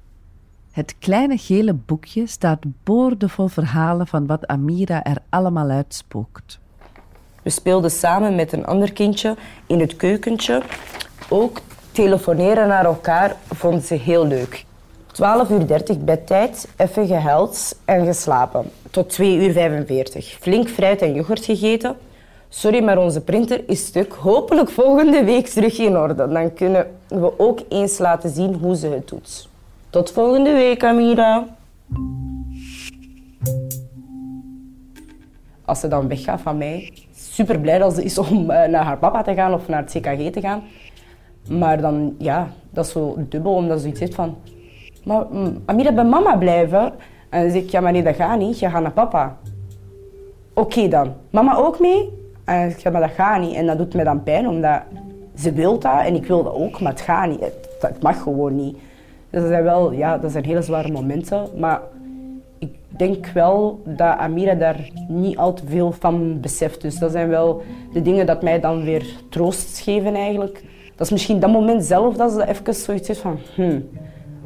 Het 0.71 0.95
kleine 0.99 1.37
gele 1.37 1.73
boekje 1.73 2.27
staat 2.27 2.59
boordevol 2.85 3.47
verhalen 3.47 4.07
van 4.07 4.27
wat 4.27 4.47
Amira 4.47 5.05
er 5.05 5.17
allemaal 5.29 5.71
uitspookt. 5.71 6.59
We 7.43 7.51
speelden 7.51 7.91
samen 7.91 8.35
met 8.35 8.53
een 8.53 8.67
ander 8.67 8.93
kindje 8.93 9.37
in 9.67 9.81
het 9.81 9.97
keukentje. 9.97 10.63
Ook 11.29 11.61
telefoneren 11.93 12.69
naar 12.69 12.85
elkaar 12.85 13.37
vond 13.55 13.85
ze 13.85 13.95
heel 13.95 14.27
leuk. 14.27 14.65
12 15.13 15.51
uur 15.51 15.67
30 15.67 15.99
bedtijd, 15.99 16.69
even 16.77 17.07
gehuild 17.07 17.79
en 17.85 18.07
geslapen. 18.07 18.71
Tot 18.91 19.09
2 19.09 19.37
uur 19.37 19.53
45. 19.53 20.37
Flink 20.41 20.69
fruit 20.69 21.03
en 21.03 21.15
yoghurt 21.15 21.45
gegeten. 21.45 21.97
Sorry, 22.49 22.83
maar 22.85 22.99
onze 22.99 23.21
printer 23.21 23.69
is 23.69 23.87
stuk. 23.87 24.13
Hopelijk 24.13 24.71
volgende 24.71 25.25
week 25.25 25.47
terug 25.47 25.79
in 25.79 25.97
orde. 25.97 26.29
Dan 26.29 26.55
kunnen 26.55 26.87
we 27.09 27.39
ook 27.39 27.61
eens 27.69 27.99
laten 27.99 28.31
zien 28.31 28.55
hoe 28.55 28.77
ze 28.77 28.87
het 28.87 29.09
doet. 29.09 29.50
Tot 29.91 30.11
volgende 30.11 30.53
week, 30.53 30.85
Amira. 30.85 31.45
Als 35.65 35.81
ze 35.81 35.89
dan 35.89 36.09
weggaat 36.09 36.41
van 36.41 36.59
mij, 36.59 36.93
super 37.15 37.61
blij 37.61 37.79
dat 37.79 37.95
ze 37.95 38.05
is 38.05 38.19
om 38.19 38.51
eh, 38.51 38.69
naar 38.69 38.85
haar 38.85 38.99
papa 38.99 39.23
te 39.23 39.35
gaan 39.35 39.55
of 39.55 39.69
naar 39.69 39.83
het 39.83 39.91
CKG 39.91 40.31
te 40.33 40.41
gaan. 40.41 40.63
Maar 41.49 41.81
dan, 41.81 42.15
ja, 42.19 42.49
dat 42.71 42.87
is 42.87 42.93
zo 42.93 43.15
dubbel, 43.19 43.55
omdat 43.55 43.77
ze 43.77 43.83
zoiets 43.83 44.01
heeft 44.01 44.15
van... 44.15 44.37
Maar 45.05 45.27
mm, 45.31 45.63
Amira, 45.65 45.93
bij 45.93 46.05
mama 46.05 46.37
blijven? 46.37 46.93
En 47.29 47.43
dan 47.43 47.51
zeg 47.51 47.63
ik, 47.63 47.71
ja, 47.71 47.81
maar 47.81 47.93
nee, 47.93 48.03
dat 48.03 48.15
gaat 48.15 48.39
niet. 48.39 48.59
Je 48.59 48.71
gaat 48.71 48.83
naar 48.83 48.93
papa. 48.93 49.37
Oké 50.55 50.89
dan. 50.89 51.13
Mama 51.31 51.57
ook 51.57 51.81
mee? 51.81 52.13
En 52.45 52.69
ik 52.69 52.79
zeg, 52.79 52.93
maar 52.93 53.01
dat 53.01 53.11
gaat 53.11 53.41
niet. 53.41 53.55
En 53.55 53.67
dat 53.67 53.79
doet 53.79 53.95
mij 53.95 54.05
dan 54.05 54.23
pijn, 54.23 54.49
omdat 54.49 54.83
ze 55.37 55.53
wil 55.53 55.79
dat 55.79 56.05
en 56.05 56.15
ik 56.15 56.27
wil 56.27 56.45
dat 56.45 56.55
ook, 56.55 56.81
maar 56.81 56.93
het 56.93 57.01
gaat 57.01 57.29
niet. 57.29 57.41
Het 57.81 58.03
mag 58.03 58.23
gewoon 58.23 58.57
niet. 58.57 58.77
Dus 59.31 59.41
dat 59.41 59.51
zijn 59.51 59.63
wel, 59.63 59.93
ja, 59.93 60.19
dat 60.19 60.33
zijn 60.33 60.45
hele 60.45 60.63
zware 60.63 60.93
momenten. 60.93 61.49
Maar 61.57 61.81
ik 62.59 62.75
denk 62.89 63.27
wel 63.27 63.83
dat 63.85 64.19
Amira 64.19 64.55
daar 64.55 64.91
niet 65.09 65.37
al 65.37 65.53
te 65.53 65.63
veel 65.67 65.93
van 65.93 66.41
beseft. 66.41 66.81
Dus 66.81 66.99
dat 66.99 67.11
zijn 67.13 67.29
wel 67.29 67.63
de 67.93 68.03
dingen 68.03 68.27
dat 68.27 68.43
mij 68.43 68.61
dan 68.61 68.85
weer 68.85 69.07
troost 69.29 69.79
geven 69.79 70.15
eigenlijk. 70.15 70.65
Dat 70.97 71.07
is 71.07 71.11
misschien 71.11 71.41
dat 71.41 71.51
moment 71.51 71.85
zelf 71.85 72.17
dat 72.17 72.33
ze 72.33 72.49
even 72.49 72.75
zoiets 72.75 73.09
heeft 73.09 73.21
van... 73.21 73.39
Hmm. 73.55 73.89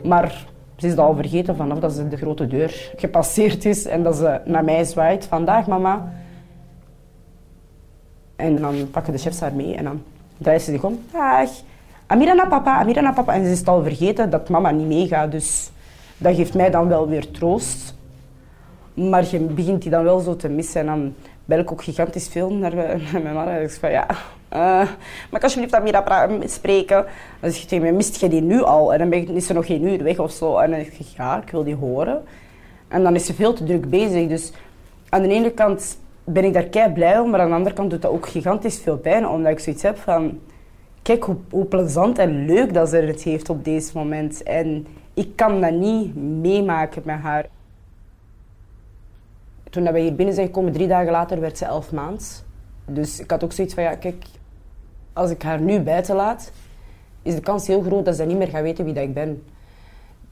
Maar 0.03 0.47
ze 0.77 0.87
is 0.87 0.97
al 0.97 1.15
vergeten 1.15 1.57
vanaf 1.57 1.79
dat 1.79 1.93
ze 1.93 2.09
de 2.09 2.17
grote 2.17 2.47
deur 2.47 2.93
gepasseerd 2.97 3.65
is 3.65 3.87
en 3.87 4.03
dat 4.03 4.17
ze 4.17 4.41
naar 4.45 4.65
mij 4.65 4.85
zwaait. 4.85 5.27
Vandaag, 5.27 5.67
mama. 5.67 6.13
En 8.37 8.57
dan 8.57 8.91
pakken 8.91 9.13
de 9.13 9.19
chefs 9.19 9.41
haar 9.41 9.55
mee 9.55 9.75
en 9.75 9.85
dan 9.85 10.03
draait 10.39 10.63
ze 10.63 10.71
zich 10.71 10.85
om. 10.85 10.99
Dag. 11.13 11.51
Amira 12.15 12.33
naar 12.33 12.49
papa, 12.49 12.79
Amira 12.79 13.01
naar 13.01 13.15
papa. 13.15 13.35
En 13.35 13.45
ze 13.45 13.51
is 13.51 13.59
het 13.59 13.69
al 13.69 13.83
vergeten 13.83 14.31
dat 14.31 14.49
mama 14.49 14.71
niet 14.71 14.87
meegaat. 14.87 15.31
Dus 15.31 15.71
dat 16.17 16.35
geeft 16.35 16.55
mij 16.55 16.71
dan 16.71 16.89
wel 16.89 17.09
weer 17.09 17.31
troost. 17.31 17.95
Maar 18.95 19.25
je 19.31 19.39
begint 19.39 19.83
die 19.83 19.91
dan 19.91 20.05
wel 20.05 20.19
zo 20.19 20.37
te 20.37 20.49
missen. 20.49 20.81
En 20.81 20.87
dan 20.87 21.15
bel 21.45 21.59
ik 21.59 21.73
ook 21.73 21.83
gigantisch 21.83 22.29
veel 22.29 22.53
naar, 22.53 22.75
mijn 23.23 23.35
man. 23.35 23.49
En 23.49 23.63
ik 23.63 23.71
zeg 23.71 23.79
van 23.79 23.91
ja, 23.91 24.07
uh, 24.53 24.89
ik 25.31 25.43
alsjeblieft 25.43 25.75
Amira 25.75 26.29
spreken? 26.45 27.05
Dan 27.41 27.51
zeg 27.51 27.61
je 27.61 27.67
tegen 27.67 27.85
mij, 27.85 27.93
mist 27.93 28.21
je 28.21 28.29
die 28.29 28.43
nu 28.43 28.63
al? 28.63 28.95
En 28.95 29.11
dan 29.11 29.13
is 29.13 29.47
ze 29.47 29.53
nog 29.53 29.67
geen 29.67 29.87
uur 29.87 30.03
weg 30.03 30.19
of 30.19 30.31
zo. 30.31 30.59
En 30.59 30.71
dan 30.71 30.85
zeg 30.85 30.99
ik, 30.99 31.07
ja, 31.17 31.43
ik 31.43 31.51
wil 31.51 31.65
die 31.65 31.77
horen. 31.77 32.23
En 32.89 33.03
dan 33.03 33.15
is 33.15 33.27
ze 33.27 33.35
veel 33.35 33.53
te 33.53 33.65
druk 33.65 33.91
bezig. 33.91 34.29
Dus 34.29 34.53
aan 35.09 35.23
de 35.23 35.29
ene 35.29 35.51
kant 35.51 35.99
ben 36.25 36.45
ik 36.45 36.53
daar 36.53 36.63
kei 36.63 36.93
blij 36.93 37.19
om, 37.19 37.31
maar 37.31 37.41
aan 37.41 37.49
de 37.49 37.55
andere 37.55 37.75
kant 37.75 37.91
doet 37.91 38.03
dat 38.03 38.11
ook 38.11 38.29
gigantisch 38.29 38.81
veel 38.81 38.99
pijn. 38.99 39.29
Omdat 39.29 39.53
ik 39.53 39.59
zoiets 39.59 39.83
heb 39.83 39.99
van, 39.99 40.39
kijk 41.05 41.25
hoe, 41.51 41.65
plezant 41.65 42.19
en 42.19 42.45
leuk 42.45 42.75
dat 42.75 42.89
ze 42.89 42.97
het 42.97 43.23
heeft 43.23 43.49
op 43.51 43.65
deze 43.65 43.91
moment. 43.95 44.43
En 44.43 44.87
ik 45.15 45.37
kan 45.37 45.61
dat 45.61 45.73
niet 45.73 46.17
meemaken 46.17 47.03
met 47.05 47.19
haar. 47.19 47.47
Toen 49.71 49.93
we 49.93 50.01
hier 50.01 50.15
binnen 50.15 50.35
zijn 50.35 50.47
gekomen, 50.47 50.73
drie 50.73 50.87
dagen 50.87 51.13
later, 51.13 51.41
werd 51.41 51.59
ze 51.59 51.65
elf 51.65 51.93
maand. 51.93 52.45
Dus 52.87 53.21
ik 53.21 53.31
had 53.31 53.45
ook 53.45 53.53
zoiets 53.53 53.75
van, 53.75 53.83
ja, 53.83 53.95
kijk, 53.95 54.25
als 55.13 55.31
ik 55.31 55.43
haar 55.43 55.61
nu 55.61 55.81
buiten 55.81 56.17
laat, 56.17 56.53
is 57.23 57.35
de 57.35 57.41
kans 57.41 57.67
heel 57.67 57.83
groot 57.83 58.05
dat 58.05 58.17
ze 58.17 58.25
niet 58.25 58.37
meer 58.37 58.49
gaat 58.49 58.63
weten 58.63 58.85
wie 58.85 58.95
dat 58.95 59.05
ik 59.05 59.15
ben. 59.15 59.43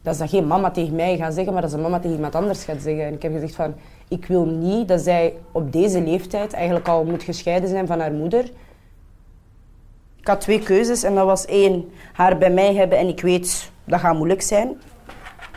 Dat 0.02 0.16
ze 0.16 0.28
geen 0.28 0.46
mama 0.46 0.70
tegen 0.70 0.94
mij 0.94 1.16
gaat 1.16 1.34
zeggen, 1.34 1.52
maar 1.52 1.62
dat 1.62 1.70
ze 1.70 1.78
mama 1.78 1.98
tegen 1.98 2.16
iemand 2.16 2.34
anders 2.34 2.64
gaat 2.64 2.82
zeggen. 2.82 3.04
En 3.04 3.12
ik 3.12 3.22
heb 3.22 3.32
gezegd 3.32 3.54
van, 3.54 3.74
ik 4.08 4.26
wil 4.26 4.44
niet 4.44 4.88
dat 4.88 5.00
zij 5.00 5.34
op 5.52 5.72
deze 5.72 6.02
leeftijd 6.02 6.52
eigenlijk 6.52 6.88
al 6.88 7.04
moet 7.04 7.22
gescheiden 7.22 7.68
zijn 7.68 7.86
van 7.86 8.00
haar 8.00 8.12
moeder. 8.12 8.50
Ik 10.22 10.28
had 10.28 10.40
twee 10.40 10.58
keuzes 10.58 11.02
en 11.02 11.14
dat 11.14 11.26
was 11.26 11.44
één, 11.44 11.90
haar 12.12 12.38
bij 12.38 12.50
mij 12.50 12.74
hebben 12.74 12.98
en 12.98 13.08
ik 13.08 13.20
weet, 13.20 13.70
dat 13.84 14.00
gaat 14.00 14.14
moeilijk 14.14 14.42
zijn. 14.42 14.80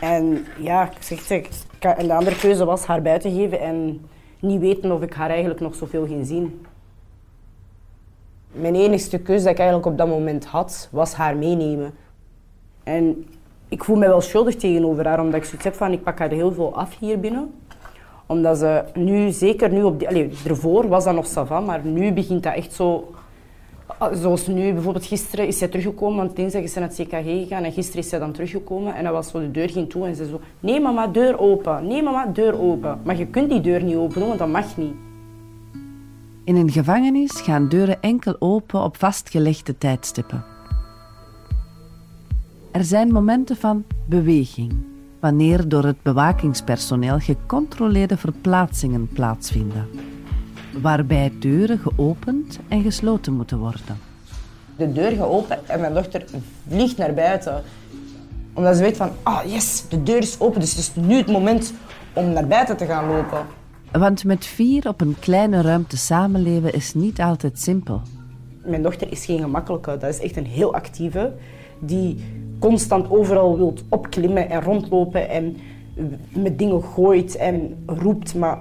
En 0.00 0.46
ja, 0.58 0.90
ik 0.90 1.02
zeg 1.02 1.28
het, 1.28 1.66
en 1.78 2.06
de 2.06 2.14
andere 2.14 2.36
keuze 2.36 2.64
was 2.64 2.84
haar 2.84 3.02
buiten 3.02 3.34
geven 3.34 3.60
en 3.60 4.06
niet 4.40 4.60
weten 4.60 4.92
of 4.92 5.02
ik 5.02 5.12
haar 5.12 5.30
eigenlijk 5.30 5.60
nog 5.60 5.74
zoveel 5.74 6.06
ging 6.06 6.26
zien. 6.26 6.66
Mijn 8.52 8.74
enigste 8.74 9.18
keuze 9.18 9.42
dat 9.44 9.52
ik 9.52 9.58
eigenlijk 9.58 9.88
op 9.88 9.98
dat 9.98 10.08
moment 10.08 10.44
had, 10.44 10.88
was 10.92 11.14
haar 11.14 11.36
meenemen. 11.36 11.94
En 12.82 13.26
ik 13.68 13.84
voel 13.84 13.96
me 13.96 14.06
wel 14.06 14.20
schuldig 14.20 14.56
tegenover 14.56 15.06
haar, 15.06 15.20
omdat 15.20 15.40
ik 15.40 15.44
zoiets 15.44 15.64
heb 15.64 15.74
van, 15.74 15.92
ik 15.92 16.02
pak 16.02 16.18
haar 16.18 16.30
heel 16.30 16.52
veel 16.52 16.76
af 16.76 16.98
hier 16.98 17.20
binnen. 17.20 17.54
Omdat 18.26 18.58
ze 18.58 18.84
nu, 18.94 19.30
zeker 19.30 19.70
nu 19.70 19.82
op 19.82 19.98
die... 19.98 20.08
Allez, 20.08 20.46
ervoor 20.46 20.88
was 20.88 21.04
dat 21.04 21.14
nog 21.14 21.26
savant, 21.26 21.66
maar 21.66 21.84
nu 21.84 22.12
begint 22.12 22.42
dat 22.42 22.54
echt 22.54 22.72
zo... 22.72 23.14
Zoals 24.12 24.46
nu, 24.46 24.72
bijvoorbeeld 24.72 25.06
gisteren 25.06 25.46
is 25.46 25.58
zij 25.58 25.68
teruggekomen, 25.68 26.16
want 26.16 26.36
dinsdag 26.36 26.62
is 26.62 26.72
ze 26.72 26.78
naar 26.78 26.88
het 26.88 26.98
CKG 26.98 27.24
gegaan 27.24 27.64
en 27.64 27.72
gisteren 27.72 28.02
is 28.02 28.08
zij 28.08 28.18
dan 28.18 28.32
teruggekomen 28.32 28.94
en 28.94 29.04
dan 29.04 29.12
was 29.12 29.30
zo, 29.30 29.40
de 29.40 29.50
deur 29.50 29.70
ging 29.70 29.90
toe 29.90 30.06
en 30.06 30.14
ze 30.14 30.26
zo, 30.26 30.40
nee 30.60 30.80
mama, 30.80 31.06
deur 31.06 31.38
open, 31.38 31.86
nee 31.86 32.02
mama, 32.02 32.26
deur 32.26 32.60
open. 32.60 33.00
Maar 33.04 33.16
je 33.16 33.26
kunt 33.26 33.50
die 33.50 33.60
deur 33.60 33.82
niet 33.82 33.96
openen, 33.96 34.26
want 34.26 34.38
dat 34.38 34.48
mag 34.48 34.76
niet. 34.76 34.94
In 36.44 36.56
een 36.56 36.70
gevangenis 36.70 37.30
gaan 37.40 37.68
deuren 37.68 38.02
enkel 38.02 38.36
open 38.38 38.82
op 38.82 38.96
vastgelegde 38.96 39.78
tijdstippen. 39.78 40.44
Er 42.70 42.84
zijn 42.84 43.12
momenten 43.12 43.56
van 43.56 43.84
beweging, 44.04 44.72
wanneer 45.20 45.68
door 45.68 45.84
het 45.84 46.02
bewakingspersoneel 46.02 47.18
gecontroleerde 47.18 48.16
verplaatsingen 48.16 49.08
plaatsvinden, 49.08 49.88
waarbij 50.82 51.32
deuren 51.38 51.78
geopend 51.78 52.58
en 52.68 52.82
gesloten 52.82 53.32
moeten 53.32 53.58
worden. 53.58 53.98
De 54.76 54.92
deur 54.92 55.10
gaat 55.10 55.28
open 55.28 55.68
en 55.68 55.80
mijn 55.80 55.94
dochter 55.94 56.24
vliegt 56.68 56.96
naar 56.96 57.14
buiten. 57.14 57.62
Omdat 58.54 58.76
ze 58.76 58.82
weet 58.82 58.96
van, 58.96 59.10
ah 59.22 59.44
oh 59.44 59.52
yes, 59.52 59.88
de 59.88 60.02
deur 60.02 60.18
is 60.18 60.40
open, 60.40 60.60
dus 60.60 60.70
het 60.70 60.78
is 60.78 60.92
nu 60.94 61.16
het 61.16 61.26
moment 61.26 61.72
om 62.12 62.32
naar 62.32 62.46
buiten 62.46 62.76
te 62.76 62.86
gaan 62.86 63.08
lopen. 63.08 63.46
Want 63.92 64.24
met 64.24 64.46
vier 64.46 64.88
op 64.88 65.00
een 65.00 65.16
kleine 65.18 65.60
ruimte 65.60 65.96
samenleven 65.96 66.72
is 66.72 66.94
niet 66.94 67.20
altijd 67.20 67.58
simpel. 67.58 68.00
Mijn 68.64 68.82
dochter 68.82 69.12
is 69.12 69.24
geen 69.24 69.40
gemakkelijke, 69.40 69.96
dat 69.96 70.10
is 70.10 70.20
echt 70.20 70.36
een 70.36 70.46
heel 70.46 70.74
actieve. 70.74 71.32
Die 71.78 72.24
constant 72.58 73.10
overal 73.10 73.56
wilt 73.56 73.82
opklimmen 73.88 74.50
en 74.50 74.62
rondlopen 74.62 75.28
en 75.28 75.56
met 76.28 76.58
dingen 76.58 76.82
gooit 76.82 77.36
en 77.36 77.82
roept. 77.86 78.34
Maar 78.34 78.58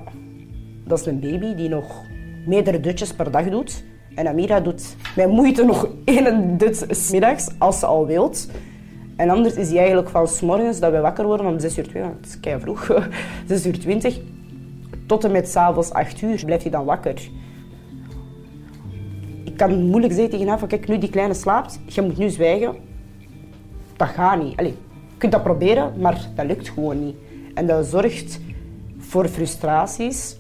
dat 0.86 1.00
is 1.00 1.06
een 1.06 1.20
baby 1.20 1.56
die 1.56 1.70
nog 1.70 2.04
meerdere 2.46 2.80
dutjes 2.80 3.14
per 3.14 3.32
dag 3.32 3.50
doet. 3.50 3.84
En 4.16 4.28
Amira 4.28 4.60
doet 4.60 4.96
met 5.16 5.30
moeite 5.30 5.64
nog 5.64 5.88
één 6.06 6.58
dut 6.58 7.10
middags, 7.12 7.50
als 7.58 7.80
ze 7.80 7.86
al 7.86 8.06
wilt. 8.06 8.48
En 9.16 9.30
anders 9.30 9.56
is 9.56 9.70
hij 9.70 9.78
eigenlijk 9.78 10.10
van 10.10 10.28
s 10.28 10.42
morgens 10.42 10.80
dat 10.80 10.92
we 10.92 11.00
wakker 11.00 11.26
worden 11.26 11.46
om 11.46 11.60
6 11.60 11.78
uur 11.78 11.88
20, 11.88 12.12
het 12.18 12.26
is 12.26 12.40
kei 12.40 12.60
vroeg, 12.60 13.06
6 13.48 13.66
uur 13.66 13.80
20, 13.80 14.20
tot 15.06 15.24
en 15.24 15.32
met 15.32 15.50
s'avonds 15.50 15.92
8 15.92 16.22
uur 16.22 16.46
blijft 16.46 16.64
hij 16.64 16.72
dan 16.72 16.86
wakker. 16.86 17.30
Ik 19.44 19.58
kan 19.58 19.86
moeilijk 19.86 20.14
zeggen 20.14 20.32
tegen 20.32 20.48
haar 20.48 20.60
van 20.60 20.68
kijk, 20.68 20.88
nu 20.88 20.98
die 20.98 21.10
kleine 21.10 21.34
slaapt, 21.34 21.80
je 21.86 22.02
moet 22.02 22.18
nu 22.18 22.30
zwijgen. 22.30 22.76
Dat 23.96 24.08
gaat 24.08 24.44
niet. 24.44 24.60
Je 24.60 24.74
kunt 25.18 25.32
dat 25.32 25.44
proberen, 25.44 25.94
maar 26.00 26.30
dat 26.36 26.46
lukt 26.46 26.70
gewoon 26.70 27.06
niet. 27.06 27.16
En 27.54 27.68
dat 27.68 27.86
zorgt 27.86 28.40
voor 28.98 29.28
frustraties 29.28 30.38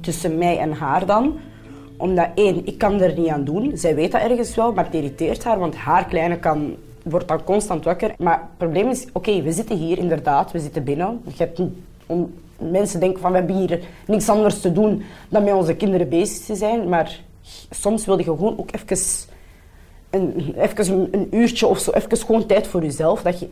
tussen 0.00 0.38
mij 0.38 0.58
en 0.58 0.72
haar 0.72 1.06
dan. 1.06 1.38
Omdat 1.96 2.28
één, 2.34 2.66
ik 2.66 2.78
kan 2.78 3.00
er 3.00 3.18
niet 3.18 3.28
aan 3.28 3.44
doen. 3.44 3.72
Zij 3.74 3.94
weet 3.94 4.12
dat 4.12 4.20
ergens 4.20 4.54
wel, 4.54 4.72
maar 4.72 4.84
het 4.84 4.94
irriteert 4.94 5.44
haar, 5.44 5.58
want 5.58 5.76
haar 5.76 6.04
kleine 6.04 6.38
kan, 6.38 6.76
wordt 7.02 7.28
dan 7.28 7.44
constant 7.44 7.84
wakker. 7.84 8.14
Maar 8.18 8.38
het 8.38 8.56
probleem 8.56 8.88
is, 8.88 9.06
oké, 9.12 9.42
we 9.42 9.52
zitten 9.52 9.76
hier 9.76 9.98
inderdaad, 9.98 10.52
we 10.52 10.60
zitten 10.60 10.84
binnen. 10.84 11.20
Je 11.24 11.44
hebt 11.44 11.60
om, 12.06 12.32
mensen 12.58 13.00
denken 13.00 13.20
van 13.20 13.30
we 13.30 13.38
hebben 13.38 13.56
hier 13.56 13.80
niks 14.06 14.28
anders 14.28 14.60
te 14.60 14.72
doen 14.72 15.02
dan 15.28 15.44
met 15.44 15.54
onze 15.54 15.74
kinderen 15.74 16.08
bezig 16.08 16.44
te 16.44 16.54
zijn. 16.54 16.88
Maar 16.88 17.20
soms 17.70 18.06
wil 18.06 18.18
je 18.18 18.24
gewoon 18.24 18.58
ook 18.58 18.70
even 18.72 18.98
een, 20.10 20.54
even 20.56 21.08
een, 21.12 21.28
uurtje 21.30 21.66
of 21.66 21.78
zo, 21.78 21.90
even 21.90 22.18
gewoon 22.18 22.46
tijd 22.46 22.66
voor 22.66 22.82
jezelf. 22.82 23.22
Dat 23.22 23.40
je 23.40 23.48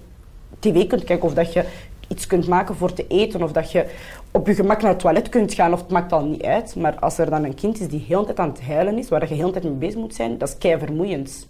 tv 0.59 0.87
kunt 0.87 1.05
kijken 1.05 1.29
of 1.29 1.35
dat 1.35 1.53
je 1.53 1.65
iets 2.09 2.27
kunt 2.27 2.49
maken 2.49 2.75
voor 2.75 2.93
te 2.93 3.07
eten 3.09 3.43
of 3.43 3.53
dat 3.53 3.73
je 3.73 3.87
op 4.31 4.47
je 4.47 4.55
gemak 4.55 4.83
naar 4.83 4.91
het 4.91 5.01
toilet 5.01 5.29
kunt 5.29 5.55
gaan 5.55 5.73
of 5.73 5.81
het 5.81 5.91
maakt 5.91 6.13
al 6.13 6.25
niet 6.25 6.43
uit. 6.43 6.77
Maar 6.77 6.99
als 6.99 7.19
er 7.19 7.31
dan 7.31 7.45
een 7.45 7.55
kind 7.55 7.81
is 7.81 7.89
die 7.89 8.05
heel 8.07 8.21
de 8.21 8.27
tijd 8.27 8.39
aan 8.39 8.49
het 8.49 8.63
huilen 8.63 8.99
is, 8.99 9.09
waar 9.09 9.29
je 9.29 9.35
heel 9.35 9.47
de 9.47 9.53
tijd 9.53 9.65
mee 9.65 9.73
bezig 9.73 10.01
moet 10.01 10.15
zijn, 10.15 10.39
dat 10.39 10.49
is 10.49 10.59
kei 10.59 10.79
vermoeiend. 10.79 11.49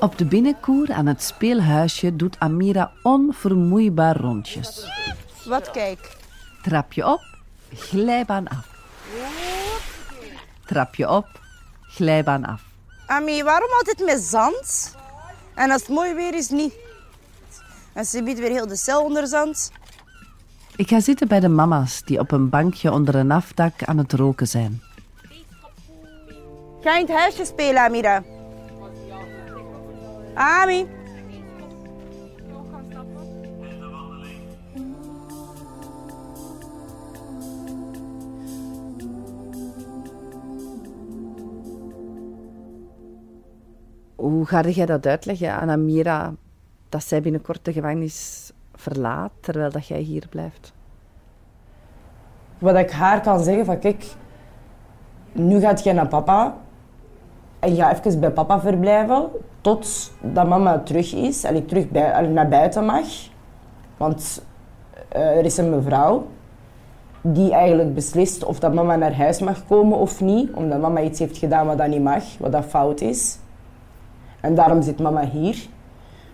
Op 0.00 0.18
de 0.18 0.24
binnenkoer 0.24 0.92
aan 0.92 1.06
het 1.06 1.22
speelhuisje 1.22 2.16
doet 2.16 2.38
Amira 2.38 2.92
onvermoeibaar 3.02 4.16
rondjes. 4.16 4.86
Wat 5.44 5.70
kijk? 5.70 6.16
Trapje 6.62 7.06
op, 7.06 7.20
glijbaan 7.74 8.48
af. 8.48 8.68
Trapje 10.64 11.10
op, 11.10 11.26
glijbaan 11.82 12.44
af. 12.44 12.65
Ami, 13.06 13.42
waarom 13.42 13.70
altijd 13.78 14.04
met 14.04 14.20
zand? 14.20 14.94
En 15.54 15.70
als 15.70 15.80
het 15.80 15.90
mooi 15.90 16.14
weer 16.14 16.34
is, 16.34 16.48
niet. 16.48 16.74
En 17.92 18.04
ze 18.04 18.22
biedt 18.22 18.38
weer 18.38 18.50
heel 18.50 18.66
de 18.66 18.76
cel 18.76 19.02
onder 19.02 19.26
zand. 19.26 19.70
Ik 20.76 20.88
ga 20.88 21.00
zitten 21.00 21.28
bij 21.28 21.40
de 21.40 21.48
mama's 21.48 22.02
die 22.04 22.18
op 22.18 22.32
een 22.32 22.48
bankje 22.48 22.92
onder 22.92 23.14
een 23.14 23.30
afdak 23.30 23.72
aan 23.84 23.98
het 23.98 24.12
roken 24.12 24.48
zijn. 24.48 24.82
Ga 26.80 26.94
in 26.98 27.06
het 27.06 27.16
huisje 27.16 27.44
spelen, 27.44 27.82
Amira. 27.82 28.22
Ami. 30.34 30.95
Hoe 44.16 44.46
ga 44.46 44.60
jij 44.60 44.86
dat 44.86 45.06
uitleggen 45.06 45.52
aan 45.52 45.70
Amira 45.70 46.34
dat 46.88 47.04
zij 47.04 47.22
binnenkort 47.22 47.64
de 47.64 47.72
gevangenis 47.72 48.50
verlaat 48.74 49.30
terwijl 49.40 49.70
dat 49.70 49.86
jij 49.86 50.00
hier 50.00 50.26
blijft? 50.30 50.72
Wat 52.58 52.76
ik 52.76 52.90
haar 52.90 53.20
kan 53.20 53.42
zeggen 53.42 53.64
van 53.64 53.78
kijk, 53.78 54.04
nu 55.32 55.60
gaat 55.60 55.84
jij 55.84 55.92
naar 55.92 56.08
papa 56.08 56.56
en 57.58 57.76
ga 57.76 57.92
even 57.92 58.20
bij 58.20 58.30
papa 58.30 58.60
verblijven 58.60 59.28
tot 59.60 60.12
dat 60.20 60.48
mama 60.48 60.78
terug 60.78 61.14
is 61.14 61.44
en 61.44 61.56
ik 61.56 61.68
terug 61.68 61.88
bij, 61.88 62.26
naar 62.26 62.48
buiten 62.48 62.84
mag. 62.84 63.06
Want 63.96 64.44
uh, 65.16 65.36
er 65.36 65.44
is 65.44 65.56
een 65.56 65.70
mevrouw 65.70 66.26
die 67.20 67.52
eigenlijk 67.52 67.94
beslist 67.94 68.44
of 68.44 68.58
dat 68.58 68.74
mama 68.74 68.96
naar 68.96 69.16
huis 69.16 69.40
mag 69.40 69.66
komen 69.66 69.98
of 69.98 70.20
niet. 70.20 70.52
Omdat 70.52 70.80
mama 70.80 71.00
iets 71.00 71.18
heeft 71.18 71.38
gedaan 71.38 71.66
wat 71.66 71.78
dat 71.78 71.88
niet 71.88 72.02
mag, 72.02 72.24
wat 72.38 72.52
dat 72.52 72.64
fout 72.64 73.00
is. 73.00 73.38
En 74.46 74.54
daarom 74.54 74.82
zit 74.82 75.00
mama 75.00 75.24
hier. 75.24 75.66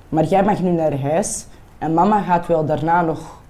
Maar 0.09 0.25
jij 0.25 0.45
mag 0.45 0.63
nu 0.63 0.71
naar 0.71 1.01
huis 1.01 1.47
en 1.79 1.95
mama 1.95 2.23
gaat 2.23 2.47
wel 2.47 2.65
daarna 2.65 3.03
nog 3.03 3.41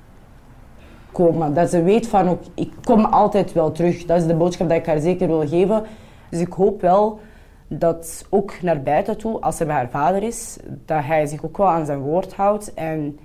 komen. 1.12 1.55
Dat 1.55 1.70
ze 1.70 1.83
weet 1.83 2.09
van, 2.09 2.29
ook, 2.29 2.42
ik 2.55 2.72
kom 2.85 3.05
altijd 3.05 3.53
wel 3.53 3.72
terug. 3.72 4.05
Dat 4.05 4.20
is 4.20 4.27
de 4.27 4.35
boodschap 4.35 4.68
die 4.68 4.79
ik 4.79 4.87
haar 4.87 5.01
zeker 5.01 5.27
wil 5.27 5.48
geven. 5.48 5.83
Dus 6.29 6.40
ik 6.40 6.53
hoop 6.53 6.81
wel 6.81 7.20
dat 7.68 8.27
ook 8.31 8.62
naar 8.62 8.83
buiten 8.83 9.18
toe, 9.18 9.40
als 9.40 9.57
ze 9.57 9.64
bij 9.64 9.75
haar 9.75 9.90
vader 9.90 10.22
is, 10.22 10.59
dat 10.87 11.05
hij 11.05 11.27
zich 11.27 11.44
ook 11.44 11.57
wel 11.57 11.68
aan 11.68 11.87
zijn 11.87 12.01
woord 12.01 12.35
houdt. 12.35 12.75
En 12.75 13.18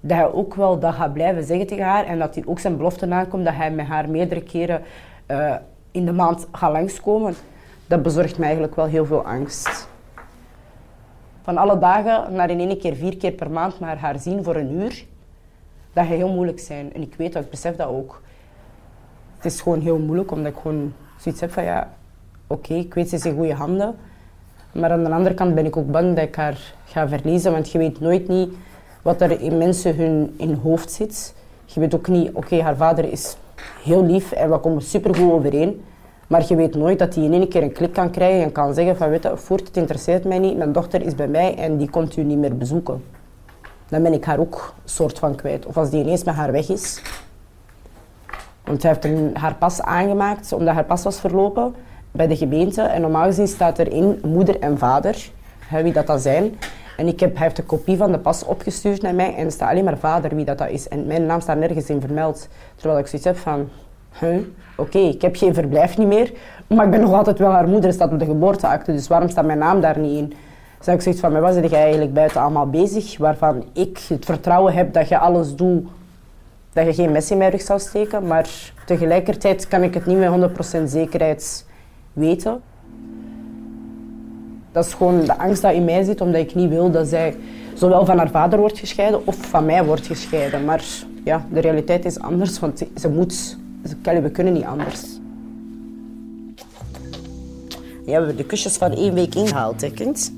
dat 0.00 0.16
hij 0.16 0.32
ook 0.32 0.54
wel 0.54 0.78
dat 0.78 0.94
gaat 0.94 1.12
blijven 1.12 1.44
zeggen 1.44 1.66
tegen 1.66 1.84
haar. 1.84 2.04
En 2.04 2.18
dat 2.18 2.34
hij 2.34 2.44
ook 2.46 2.58
zijn 2.58 2.76
belofte 2.76 3.06
nakomt 3.06 3.44
dat 3.44 3.54
hij 3.54 3.70
met 3.70 3.86
haar 3.86 4.08
meerdere 4.08 4.42
keren 4.42 4.82
uh, 5.30 5.54
in 5.90 6.04
de 6.04 6.12
maand 6.12 6.46
gaat 6.52 6.72
langskomen. 6.72 7.34
Dat 7.86 8.02
bezorgt 8.02 8.38
mij 8.38 8.46
eigenlijk 8.46 8.76
wel 8.76 8.86
heel 8.86 9.06
veel 9.06 9.24
angst. 9.24 9.90
Van 11.42 11.56
alle 11.56 11.78
dagen 11.78 12.32
naar 12.32 12.50
in 12.50 12.60
één 12.60 12.78
keer 12.78 12.94
vier 12.94 13.16
keer 13.16 13.32
per 13.32 13.50
maand 13.50 13.80
maar 13.80 13.98
haar 13.98 14.18
zien 14.18 14.44
voor 14.44 14.56
een 14.56 14.72
uur, 14.72 15.04
dat 15.92 16.06
gaat 16.06 16.16
heel 16.16 16.32
moeilijk 16.32 16.60
zijn. 16.60 16.92
En 16.94 17.02
ik 17.02 17.14
weet 17.14 17.32
dat, 17.32 17.44
ik 17.44 17.50
besef 17.50 17.76
dat 17.76 17.88
ook. 17.88 18.22
Het 19.36 19.44
is 19.52 19.60
gewoon 19.60 19.80
heel 19.80 19.98
moeilijk, 19.98 20.30
omdat 20.30 20.52
ik 20.52 20.58
gewoon 20.58 20.92
zoiets 21.18 21.40
heb 21.40 21.52
van 21.52 21.64
ja, 21.64 21.92
oké, 22.46 22.74
ik 22.74 22.94
weet 22.94 23.08
ze 23.08 23.16
is 23.16 23.24
in 23.24 23.34
goede 23.34 23.54
handen. 23.54 23.94
Maar 24.72 24.90
aan 24.90 25.04
de 25.04 25.10
andere 25.10 25.34
kant 25.34 25.54
ben 25.54 25.66
ik 25.66 25.76
ook 25.76 25.90
bang 25.90 26.16
dat 26.16 26.24
ik 26.24 26.34
haar 26.34 26.74
ga 26.84 27.08
verliezen, 27.08 27.52
want 27.52 27.70
je 27.70 27.78
weet 27.78 28.00
nooit 28.00 28.28
niet 28.28 28.52
wat 29.02 29.20
er 29.20 29.40
in 29.40 29.58
mensen 29.58 29.96
hun 29.96 30.34
in 30.36 30.54
hoofd 30.54 30.90
zit. 30.90 31.34
Je 31.64 31.80
weet 31.80 31.94
ook 31.94 32.08
niet, 32.08 32.32
oké, 32.32 32.62
haar 32.62 32.76
vader 32.76 33.12
is 33.12 33.36
heel 33.84 34.04
lief 34.04 34.32
en 34.32 34.50
we 34.50 34.58
komen 34.58 34.82
supergoed 34.82 35.32
overeen. 35.32 35.84
Maar 36.32 36.44
je 36.48 36.56
weet 36.56 36.74
nooit 36.74 36.98
dat 36.98 37.14
hij 37.14 37.24
in 37.24 37.32
één 37.32 37.48
keer 37.48 37.62
een 37.62 37.72
klik 37.72 37.92
kan 37.92 38.10
krijgen 38.10 38.42
en 38.42 38.52
kan 38.52 38.74
zeggen 38.74 38.96
van 38.96 39.08
weet 39.08 39.22
je, 39.22 39.36
voort, 39.36 39.66
het 39.66 39.76
interesseert 39.76 40.24
mij 40.24 40.38
niet, 40.38 40.56
mijn 40.56 40.72
dochter 40.72 41.02
is 41.02 41.14
bij 41.14 41.28
mij 41.28 41.56
en 41.56 41.76
die 41.76 41.90
komt 41.90 42.16
u 42.16 42.22
niet 42.22 42.38
meer 42.38 42.56
bezoeken. 42.56 43.04
Dan 43.88 44.02
ben 44.02 44.12
ik 44.12 44.24
haar 44.24 44.38
ook 44.38 44.74
soort 44.84 45.18
van 45.18 45.34
kwijt. 45.34 45.66
Of 45.66 45.76
als 45.76 45.90
die 45.90 46.02
ineens 46.02 46.24
met 46.24 46.34
haar 46.34 46.52
weg 46.52 46.68
is. 46.68 47.02
Want 48.64 48.82
hij 48.82 48.96
heeft 49.00 49.36
haar 49.36 49.54
pas 49.54 49.80
aangemaakt 49.80 50.52
omdat 50.52 50.74
haar 50.74 50.84
pas 50.84 51.02
was 51.02 51.20
verlopen 51.20 51.74
bij 52.10 52.26
de 52.26 52.36
gemeente. 52.36 52.82
En 52.82 53.00
normaal 53.00 53.24
gezien 53.24 53.48
staat 53.48 53.78
erin 53.78 54.20
moeder 54.22 54.60
en 54.60 54.78
vader, 54.78 55.30
wie 55.82 55.92
dat 55.92 56.06
dan 56.06 56.20
zijn. 56.20 56.58
En 56.96 57.06
ik 57.06 57.20
heb, 57.20 57.34
hij 57.34 57.44
heeft 57.44 57.58
een 57.58 57.66
kopie 57.66 57.96
van 57.96 58.12
de 58.12 58.18
pas 58.18 58.44
opgestuurd 58.44 59.02
naar 59.02 59.14
mij 59.14 59.34
en 59.34 59.50
staat 59.50 59.70
alleen 59.70 59.84
maar 59.84 59.98
vader 59.98 60.34
wie 60.34 60.44
dat, 60.44 60.58
dat 60.58 60.68
is. 60.68 60.88
En 60.88 61.06
mijn 61.06 61.26
naam 61.26 61.40
staat 61.40 61.58
nergens 61.58 61.90
in 61.90 62.00
vermeld. 62.00 62.48
Terwijl 62.76 63.00
ik 63.00 63.06
zoiets 63.06 63.26
heb 63.26 63.36
van, 63.36 63.68
huh? 64.18 64.36
oké, 64.76 64.98
ik 64.98 65.22
heb 65.22 65.36
geen 65.36 65.54
verblijf 65.54 65.98
niet 65.98 66.06
meer, 66.06 66.32
maar 66.66 66.84
ik 66.84 66.90
ben 66.90 67.00
nog 67.00 67.12
altijd 67.12 67.38
wel 67.38 67.50
haar 67.50 67.68
moeder, 67.68 67.92
staat 67.92 68.12
op 68.12 68.18
de 68.18 68.24
geboorteakte, 68.24 68.92
dus 68.92 69.08
waarom 69.08 69.28
staat 69.28 69.44
mijn 69.44 69.58
naam 69.58 69.80
daar 69.80 69.98
niet 69.98 70.18
in? 70.18 70.32
Dus 70.78 70.94
ik 70.94 71.00
zoiets 71.00 71.20
van, 71.20 71.40
wat 71.40 71.54
zit 71.54 71.70
je 71.70 71.76
eigenlijk 71.76 72.14
buiten 72.14 72.40
allemaal 72.40 72.70
bezig, 72.70 73.18
waarvan 73.18 73.64
ik 73.72 73.98
het 74.08 74.24
vertrouwen 74.24 74.72
heb 74.74 74.92
dat 74.92 75.08
je 75.08 75.18
alles 75.18 75.54
doet, 75.54 75.86
dat 76.72 76.86
je 76.86 76.94
geen 76.94 77.12
mes 77.12 77.30
in 77.30 77.38
mijn 77.38 77.50
rug 77.50 77.62
zou 77.62 77.80
steken, 77.80 78.26
maar 78.26 78.48
tegelijkertijd 78.86 79.68
kan 79.68 79.82
ik 79.82 79.94
het 79.94 80.06
niet 80.06 80.18
met 80.18 80.50
100% 80.80 80.82
zekerheid 80.84 81.66
weten. 82.12 82.60
Dat 84.72 84.86
is 84.86 84.94
gewoon 84.94 85.20
de 85.20 85.38
angst 85.38 85.62
die 85.62 85.74
in 85.74 85.84
mij 85.84 86.02
zit, 86.02 86.20
omdat 86.20 86.40
ik 86.40 86.54
niet 86.54 86.68
wil 86.68 86.90
dat 86.90 87.06
zij 87.06 87.36
zowel 87.74 88.04
van 88.04 88.18
haar 88.18 88.30
vader 88.30 88.58
wordt 88.58 88.78
gescheiden 88.78 89.26
of 89.26 89.36
van 89.36 89.64
mij 89.64 89.84
wordt 89.84 90.06
gescheiden. 90.06 90.64
Maar 90.64 90.84
ja, 91.24 91.46
de 91.52 91.60
realiteit 91.60 92.04
is 92.04 92.20
anders, 92.20 92.58
want 92.58 92.82
ze 92.96 93.08
moet. 93.08 93.60
Kelly, 94.02 94.22
we 94.22 94.30
kunnen 94.30 94.52
niet 94.52 94.64
anders. 94.64 95.20
We 98.04 98.10
hebben 98.10 98.36
de 98.36 98.44
kusjes 98.44 98.76
van 98.76 98.90
één 98.90 99.14
week 99.14 99.34
ingehaald, 99.34 99.80
hè, 99.80 99.90
kind? 99.90 100.32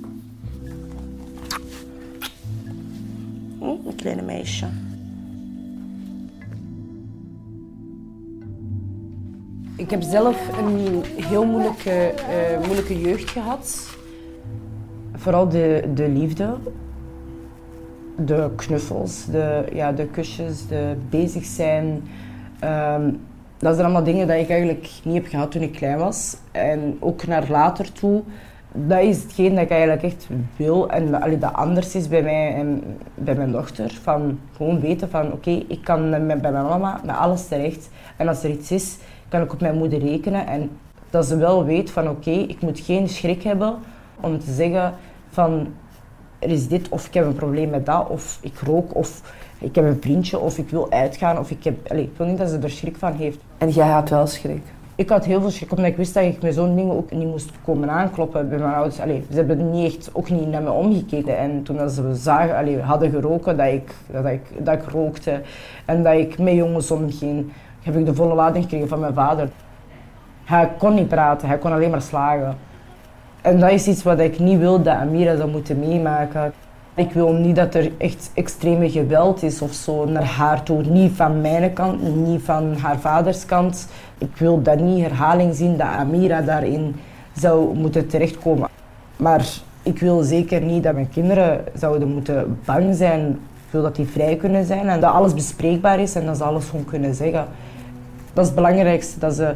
Hm, 3.58 3.64
een 3.64 3.94
kleine 3.96 4.22
meisje. 4.22 4.66
Ik 9.76 9.90
heb 9.90 10.02
zelf 10.02 10.58
een 10.58 11.02
heel 11.04 11.44
moeilijke, 11.44 12.14
uh, 12.16 12.64
moeilijke 12.64 13.00
jeugd 13.00 13.30
gehad. 13.30 13.88
Vooral 15.12 15.48
de, 15.48 15.90
de 15.94 16.08
liefde. 16.08 16.56
De 18.16 18.50
knuffels, 18.56 19.24
de, 19.24 19.64
ja, 19.72 19.92
de 19.92 20.06
kusjes, 20.06 20.66
de 20.66 20.96
bezig 21.10 21.44
zijn. 21.44 22.02
Um, 22.64 23.20
dat 23.64 23.74
zijn 23.74 23.86
allemaal 23.86 24.04
dingen 24.04 24.26
die 24.26 24.38
ik 24.38 24.50
eigenlijk 24.50 24.90
niet 25.02 25.14
heb 25.14 25.26
gehad 25.26 25.50
toen 25.50 25.62
ik 25.62 25.72
klein 25.72 25.98
was. 25.98 26.36
En 26.52 26.96
ook 27.00 27.26
naar 27.26 27.46
later 27.50 27.92
toe. 27.92 28.22
Dat 28.72 29.00
is 29.00 29.22
hetgeen 29.22 29.54
dat 29.54 29.64
ik 29.64 29.70
eigenlijk 29.70 30.02
echt 30.02 30.28
wil. 30.56 30.90
En 30.90 31.22
allee, 31.22 31.38
dat 31.38 31.52
anders 31.52 31.94
is 31.94 32.08
bij 32.08 32.22
mij 32.22 32.54
en 32.54 32.82
bij 33.14 33.34
mijn 33.34 33.52
dochter. 33.52 33.98
Van 34.02 34.38
gewoon 34.56 34.80
weten 34.80 35.10
van 35.10 35.32
oké, 35.32 35.50
ik 35.50 35.80
kan 35.82 36.10
bij 36.10 36.20
mijn 36.20 36.52
mama 36.52 37.00
met 37.04 37.16
alles 37.16 37.48
terecht. 37.48 37.90
En 38.16 38.28
als 38.28 38.44
er 38.44 38.50
iets 38.50 38.70
is, 38.70 38.96
kan 39.28 39.42
ik 39.42 39.52
op 39.52 39.60
mijn 39.60 39.76
moeder 39.76 39.98
rekenen. 39.98 40.46
En 40.46 40.70
dat 41.10 41.26
ze 41.26 41.36
wel 41.36 41.64
weet 41.64 41.90
van 41.90 42.08
oké, 42.08 42.30
ik 42.30 42.60
moet 42.60 42.80
geen 42.80 43.08
schrik 43.08 43.42
hebben 43.42 43.74
om 44.20 44.38
te 44.38 44.52
zeggen 44.52 44.94
van 45.28 45.66
er 46.44 46.50
is 46.50 46.68
dit 46.68 46.88
of 46.88 47.06
ik 47.06 47.14
heb 47.14 47.24
een 47.24 47.34
probleem 47.34 47.70
met 47.70 47.86
dat 47.86 48.08
of 48.08 48.38
ik 48.40 48.58
rook 48.58 48.94
of 48.94 49.22
ik 49.58 49.74
heb 49.74 49.84
een 49.84 49.98
vriendje 50.00 50.38
of 50.38 50.58
ik 50.58 50.70
wil 50.70 50.90
uitgaan 50.90 51.38
of 51.38 51.50
ik 51.50 51.64
heb... 51.64 51.90
Allez, 51.90 52.04
ik 52.04 52.16
wil 52.16 52.26
niet 52.26 52.38
dat 52.38 52.48
ze 52.48 52.58
er 52.58 52.70
schrik 52.70 52.96
van 52.96 53.12
heeft. 53.12 53.38
En 53.58 53.68
jij 53.68 53.88
had 53.88 54.08
wel 54.08 54.26
schrik? 54.26 54.62
Ik 54.96 55.08
had 55.08 55.24
heel 55.24 55.40
veel 55.40 55.50
schrik, 55.50 55.70
omdat 55.70 55.86
ik 55.86 55.96
wist 55.96 56.14
dat 56.14 56.24
ik 56.24 56.42
met 56.42 56.54
zo'n 56.54 56.76
dingen 56.76 56.96
ook 56.96 57.10
niet 57.10 57.28
moest 57.28 57.50
komen 57.64 57.90
aankloppen 57.90 58.48
bij 58.48 58.58
mijn 58.58 58.74
ouders. 58.74 59.00
Allee, 59.00 59.24
ze 59.30 59.36
hebben 59.36 59.70
niet 59.70 59.94
echt, 59.94 60.10
ook 60.12 60.30
niet 60.30 60.48
naar 60.48 60.62
me 60.62 60.70
omgekeken. 60.70 61.38
En 61.38 61.62
toen 61.62 61.90
ze 61.90 62.14
zagen, 62.14 62.56
allee, 62.56 62.80
hadden 62.80 63.10
geroken, 63.10 63.56
dat 63.56 63.66
ik, 63.66 63.94
dat, 64.12 64.24
ik, 64.24 64.64
dat 64.64 64.74
ik 64.74 64.88
rookte 64.88 65.40
en 65.84 66.02
dat 66.02 66.14
ik 66.14 66.38
met 66.38 66.54
jongens 66.54 66.90
omging, 66.90 67.52
heb 67.82 67.96
ik 67.96 68.06
de 68.06 68.14
volle 68.14 68.34
lading 68.34 68.64
gekregen 68.64 68.88
van 68.88 69.00
mijn 69.00 69.14
vader. 69.14 69.48
Hij 70.44 70.70
kon 70.78 70.94
niet 70.94 71.08
praten, 71.08 71.48
hij 71.48 71.58
kon 71.58 71.72
alleen 71.72 71.90
maar 71.90 72.02
slagen. 72.02 72.56
En 73.44 73.60
dat 73.60 73.70
is 73.70 73.86
iets 73.86 74.02
wat 74.02 74.18
ik 74.18 74.38
niet 74.38 74.58
wil 74.58 74.82
dat 74.82 74.94
Amira 74.94 75.36
zou 75.36 75.50
moeten 75.50 75.78
meemaken. 75.78 76.52
Ik 76.94 77.12
wil 77.12 77.32
niet 77.32 77.56
dat 77.56 77.74
er 77.74 77.90
echt 77.98 78.30
extreme 78.34 78.90
geweld 78.90 79.42
is 79.42 79.62
of 79.62 79.72
zo 79.72 80.04
naar 80.04 80.24
haar 80.24 80.62
toe. 80.62 80.82
Niet 80.82 81.12
van 81.12 81.40
mijn 81.40 81.72
kant, 81.72 82.16
niet 82.16 82.42
van 82.42 82.74
haar 82.76 82.98
vaders 82.98 83.44
kant. 83.46 83.88
Ik 84.18 84.36
wil 84.36 84.62
dat 84.62 84.78
niet 84.78 85.02
herhaling 85.02 85.54
zien 85.54 85.76
dat 85.76 85.86
Amira 85.86 86.40
daarin 86.40 86.96
zou 87.36 87.74
moeten 87.74 88.06
terechtkomen. 88.06 88.68
Maar 89.16 89.46
ik 89.82 89.98
wil 89.98 90.22
zeker 90.22 90.60
niet 90.60 90.82
dat 90.82 90.94
mijn 90.94 91.10
kinderen 91.10 91.64
zouden 91.74 92.08
moeten 92.08 92.58
bang 92.64 92.94
zijn. 92.94 93.28
Ik 93.30 93.70
wil 93.70 93.82
dat 93.82 93.96
die 93.96 94.06
vrij 94.06 94.36
kunnen 94.36 94.64
zijn 94.64 94.88
en 94.88 95.00
dat 95.00 95.12
alles 95.12 95.34
bespreekbaar 95.34 96.00
is 96.00 96.14
en 96.14 96.26
dat 96.26 96.36
ze 96.36 96.44
alles 96.44 96.68
gewoon 96.68 96.84
kunnen 96.84 97.14
zeggen. 97.14 97.46
Dat 98.32 98.44
is 98.44 98.50
het 98.50 98.54
belangrijkste, 98.54 99.18
dat 99.18 99.34
ze 99.34 99.54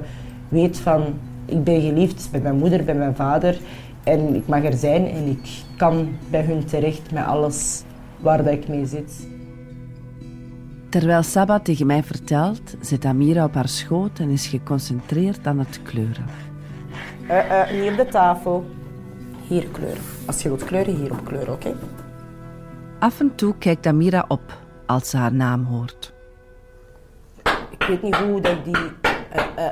weet 0.48 0.78
van 0.78 1.02
ik 1.48 1.64
ben 1.64 1.80
geliefd 1.80 2.28
bij 2.30 2.40
mijn 2.40 2.56
moeder, 2.56 2.84
bij 2.84 2.94
mijn 2.94 3.16
vader. 3.16 3.58
En 4.04 4.34
ik 4.34 4.46
mag 4.46 4.64
er 4.64 4.72
zijn 4.72 5.06
en 5.06 5.26
ik 5.26 5.62
kan 5.76 6.16
bij 6.30 6.42
hun 6.42 6.64
terecht 6.64 7.12
met 7.12 7.24
alles 7.24 7.82
waar 8.20 8.44
dat 8.44 8.52
ik 8.52 8.68
mee 8.68 8.86
zit. 8.86 9.28
Terwijl 10.88 11.22
Saba 11.22 11.60
tegen 11.60 11.86
mij 11.86 12.02
vertelt, 12.02 12.76
zit 12.80 13.04
Amira 13.04 13.44
op 13.44 13.54
haar 13.54 13.68
schoot 13.68 14.18
en 14.18 14.30
is 14.30 14.46
geconcentreerd 14.46 15.46
aan 15.46 15.58
het 15.58 15.80
kleuren. 15.82 16.24
Uh, 17.30 17.36
uh, 17.36 17.80
niet 17.80 17.90
op 17.90 17.96
de 17.96 18.06
tafel. 18.10 18.66
Hier 19.46 19.66
kleuren. 19.66 20.02
Als 20.26 20.42
je 20.42 20.48
wilt 20.48 20.64
kleuren, 20.64 20.96
hier 20.96 21.10
op 21.10 21.24
kleuren, 21.24 21.52
oké? 21.52 21.74
Af 22.98 23.20
en 23.20 23.34
toe 23.34 23.54
kijkt 23.58 23.86
Amira 23.86 24.24
op 24.28 24.58
als 24.86 25.10
ze 25.10 25.16
haar 25.16 25.34
naam 25.34 25.64
hoort. 25.64 26.12
Ik 27.70 27.86
weet 27.88 28.02
niet 28.02 28.16
hoe 28.16 28.40
dat 28.40 28.52
ik 28.52 28.64
die, 28.64 28.74
uh, 28.74 29.66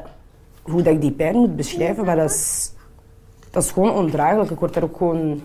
hoe 0.71 0.83
dat 0.83 0.93
ik 0.93 1.01
die 1.01 1.13
pijn 1.13 1.37
moet 1.37 1.57
beschrijven, 1.57 2.05
maar 2.05 2.17
dat 2.17 2.31
is 2.31 2.75
dat 3.57 3.65
is 3.65 3.71
gewoon 3.71 3.95
ondraaglijk. 3.95 4.51
Ik 4.51 4.59
word 4.59 4.77
er 4.77 4.83
ook 4.83 4.97
gewoon... 4.97 5.41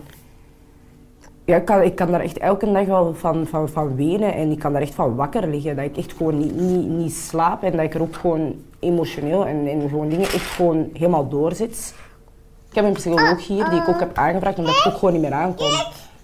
Ja, 1.44 1.56
ik, 1.80 1.94
kan, 1.94 2.10
daar 2.10 2.20
echt 2.20 2.38
elke 2.38 2.72
dag 2.72 2.84
wel 2.84 3.14
van, 3.14 3.46
van, 3.46 3.68
van 3.68 3.96
wenen 3.96 4.34
en 4.34 4.50
ik 4.50 4.58
kan 4.58 4.72
daar 4.72 4.82
echt 4.82 4.94
van 4.94 5.14
wakker 5.14 5.48
liggen. 5.48 5.76
Dat 5.76 5.84
ik 5.84 5.96
echt 5.96 6.12
gewoon 6.12 6.38
niet, 6.38 6.54
niet, 6.54 6.88
niet 6.88 7.12
slaap 7.12 7.62
en 7.62 7.72
dat 7.72 7.80
ik 7.80 7.94
er 7.94 8.02
ook 8.02 8.14
gewoon 8.14 8.54
emotioneel 8.78 9.46
en, 9.46 9.66
en 9.66 9.88
gewoon 9.88 10.08
dingen 10.08 10.26
echt 10.26 10.46
gewoon 10.46 10.88
helemaal 10.92 11.28
doorzit. 11.28 11.94
Ik 12.68 12.74
heb 12.74 12.84
een 12.84 12.92
psycholoog 12.92 13.46
hier 13.46 13.70
die 13.70 13.80
ik 13.80 13.88
ook 13.88 14.00
heb 14.00 14.16
aangevraagd 14.16 14.58
omdat 14.58 14.74
ik 14.74 14.86
ook 14.86 14.98
gewoon 14.98 15.12
niet 15.12 15.22
meer 15.22 15.32
aankom. 15.32 15.70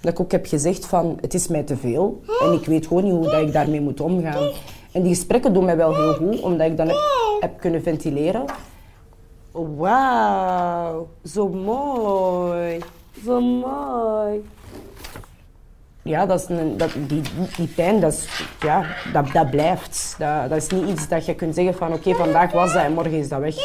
Dat 0.01 0.13
ik 0.13 0.21
ook 0.21 0.33
heb 0.33 0.47
gezegd 0.47 0.87
van 0.87 1.19
het 1.21 1.35
is 1.35 1.49
mij 1.49 1.63
te 1.63 1.77
veel 1.77 2.23
en 2.43 2.53
ik 2.53 2.67
weet 2.67 2.87
gewoon 2.87 3.05
niet 3.05 3.13
hoe 3.13 3.31
dat 3.31 3.41
ik 3.41 3.53
daarmee 3.53 3.81
moet 3.81 4.01
omgaan. 4.01 4.51
En 4.93 5.03
die 5.03 5.15
gesprekken 5.15 5.55
doen 5.55 5.65
mij 5.65 5.77
wel 5.77 5.95
heel 5.95 6.15
goed, 6.15 6.41
omdat 6.41 6.67
ik 6.67 6.77
dan 6.77 6.91
heb 7.41 7.61
kunnen 7.61 7.83
ventileren. 7.83 8.45
Wauw, 9.59 11.09
zo 11.25 11.49
mooi. 11.49 12.79
Zo 13.25 13.41
mooi. 13.41 14.45
Ja, 16.03 16.27
dat 16.27 16.41
is 16.41 16.49
een, 16.49 16.77
dat, 16.77 16.91
die, 17.07 17.23
die 17.57 17.67
pijn, 17.67 18.01
dat, 18.01 18.29
ja, 18.61 18.87
dat, 19.13 19.33
dat 19.33 19.51
blijft. 19.51 20.15
Dat, 20.19 20.49
dat 20.49 20.59
is 20.59 20.69
niet 20.69 20.89
iets 20.89 21.09
dat 21.09 21.27
je 21.27 21.35
kunt 21.35 21.55
zeggen 21.55 21.75
van 21.75 21.93
oké, 21.93 22.15
vandaag 22.15 22.53
was 22.53 22.73
dat 22.73 22.83
en 22.83 22.93
morgen 22.93 23.13
is 23.13 23.29
dat 23.29 23.41
weg. 23.41 23.57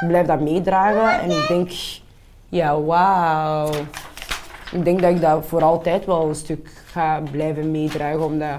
Ik 0.00 0.08
blijf 0.08 0.26
dat 0.26 0.40
meedragen 0.40 1.20
en 1.20 1.30
ik 1.30 1.48
denk, 1.48 1.70
ja, 2.48 2.80
wauw. 2.80 3.70
Ik 4.72 4.84
denk 4.84 5.00
dat 5.00 5.10
ik 5.10 5.20
dat 5.20 5.46
voor 5.46 5.62
altijd 5.62 6.04
wel 6.06 6.28
een 6.28 6.34
stuk 6.34 6.82
ga 6.86 7.22
blijven 7.30 7.70
meedragen, 7.70 8.24
omdat 8.24 8.58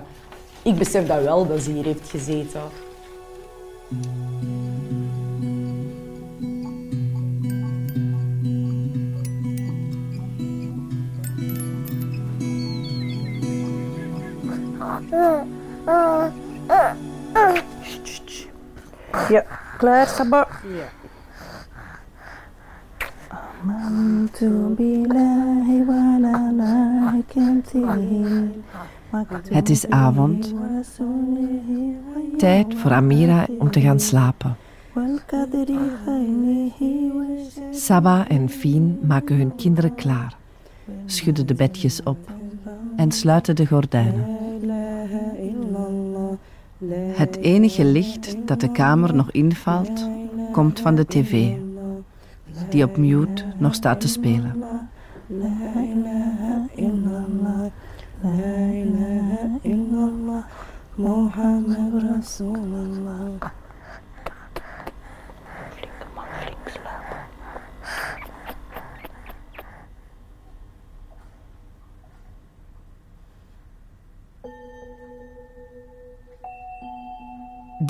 ik 0.62 0.78
besef 0.78 1.08
dat 1.08 1.24
wel 1.24 1.48
dat 1.48 1.62
ze 1.62 1.72
hier 1.72 1.86
heeft 1.86 2.10
gezeten. 2.10 2.62
Ja, 19.30 19.44
klaar, 19.78 20.08
Saba? 20.08 20.48
Ja. 20.64 21.00
Het 29.50 29.70
is 29.70 29.90
avond. 29.90 30.54
Tijd 32.38 32.76
voor 32.76 32.92
Amira 32.92 33.46
om 33.60 33.72
te 33.72 33.82
gaan 33.82 34.00
slapen. 34.00 34.56
Saba 37.72 38.28
en 38.28 38.50
Fien 38.50 39.00
maken 39.02 39.36
hun 39.36 39.56
kinderen 39.56 39.96
klaar, 39.96 40.36
schudden 41.06 41.48
de 41.48 41.54
bedjes 41.54 42.04
op 42.04 42.18
en 42.96 43.12
sluiten 43.12 43.56
de 43.56 43.66
gordijnen. 43.66 44.41
Het 47.22 47.38
enige 47.38 47.86
licht 47.86 48.36
dat 48.46 48.60
de 48.60 48.72
kamer 48.72 49.16
nog 49.16 49.32
invalt, 49.32 50.10
komt 50.52 50.80
van 50.80 50.96
de 50.96 51.06
tv, 51.06 51.54
die 52.70 52.84
op 52.84 52.98
mute 52.98 53.44
nog 53.58 53.74
staat 53.74 54.02
te 54.02 54.08
spelen. 54.08 54.64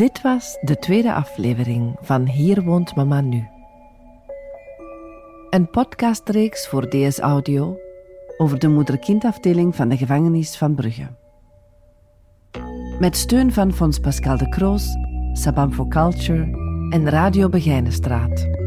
Dit 0.02 0.22
was 0.22 0.58
de 0.62 0.80
tweede 0.80 1.14
aflevering 1.14 1.96
van 2.02 2.26
Hier 2.26 2.64
woont 2.64 2.96
mama 2.96 3.22
nu. 3.22 3.48
Een 5.50 5.70
podcastreeks 5.70 6.68
voor 6.68 6.90
DS 6.90 7.20
Audio 7.20 7.78
over 8.38 8.60
de 8.60 8.68
moeder-kindafdeling 8.68 9.76
van 9.76 9.90
de 9.90 9.98
gevangenis 9.98 10.58
van 10.58 10.76
Brugge. 10.76 11.08
Met 13.00 13.18
steun 13.18 13.52
van 13.52 13.74
Fons 13.74 14.00
Pascal 14.00 14.38
de 14.38 14.50
Kroos, 14.50 14.88
Sabam 15.34 15.74
for 15.74 15.88
Culture 15.88 16.44
en 16.90 17.10
Radio 17.10 17.50
Begijnenstraat. 17.50 18.61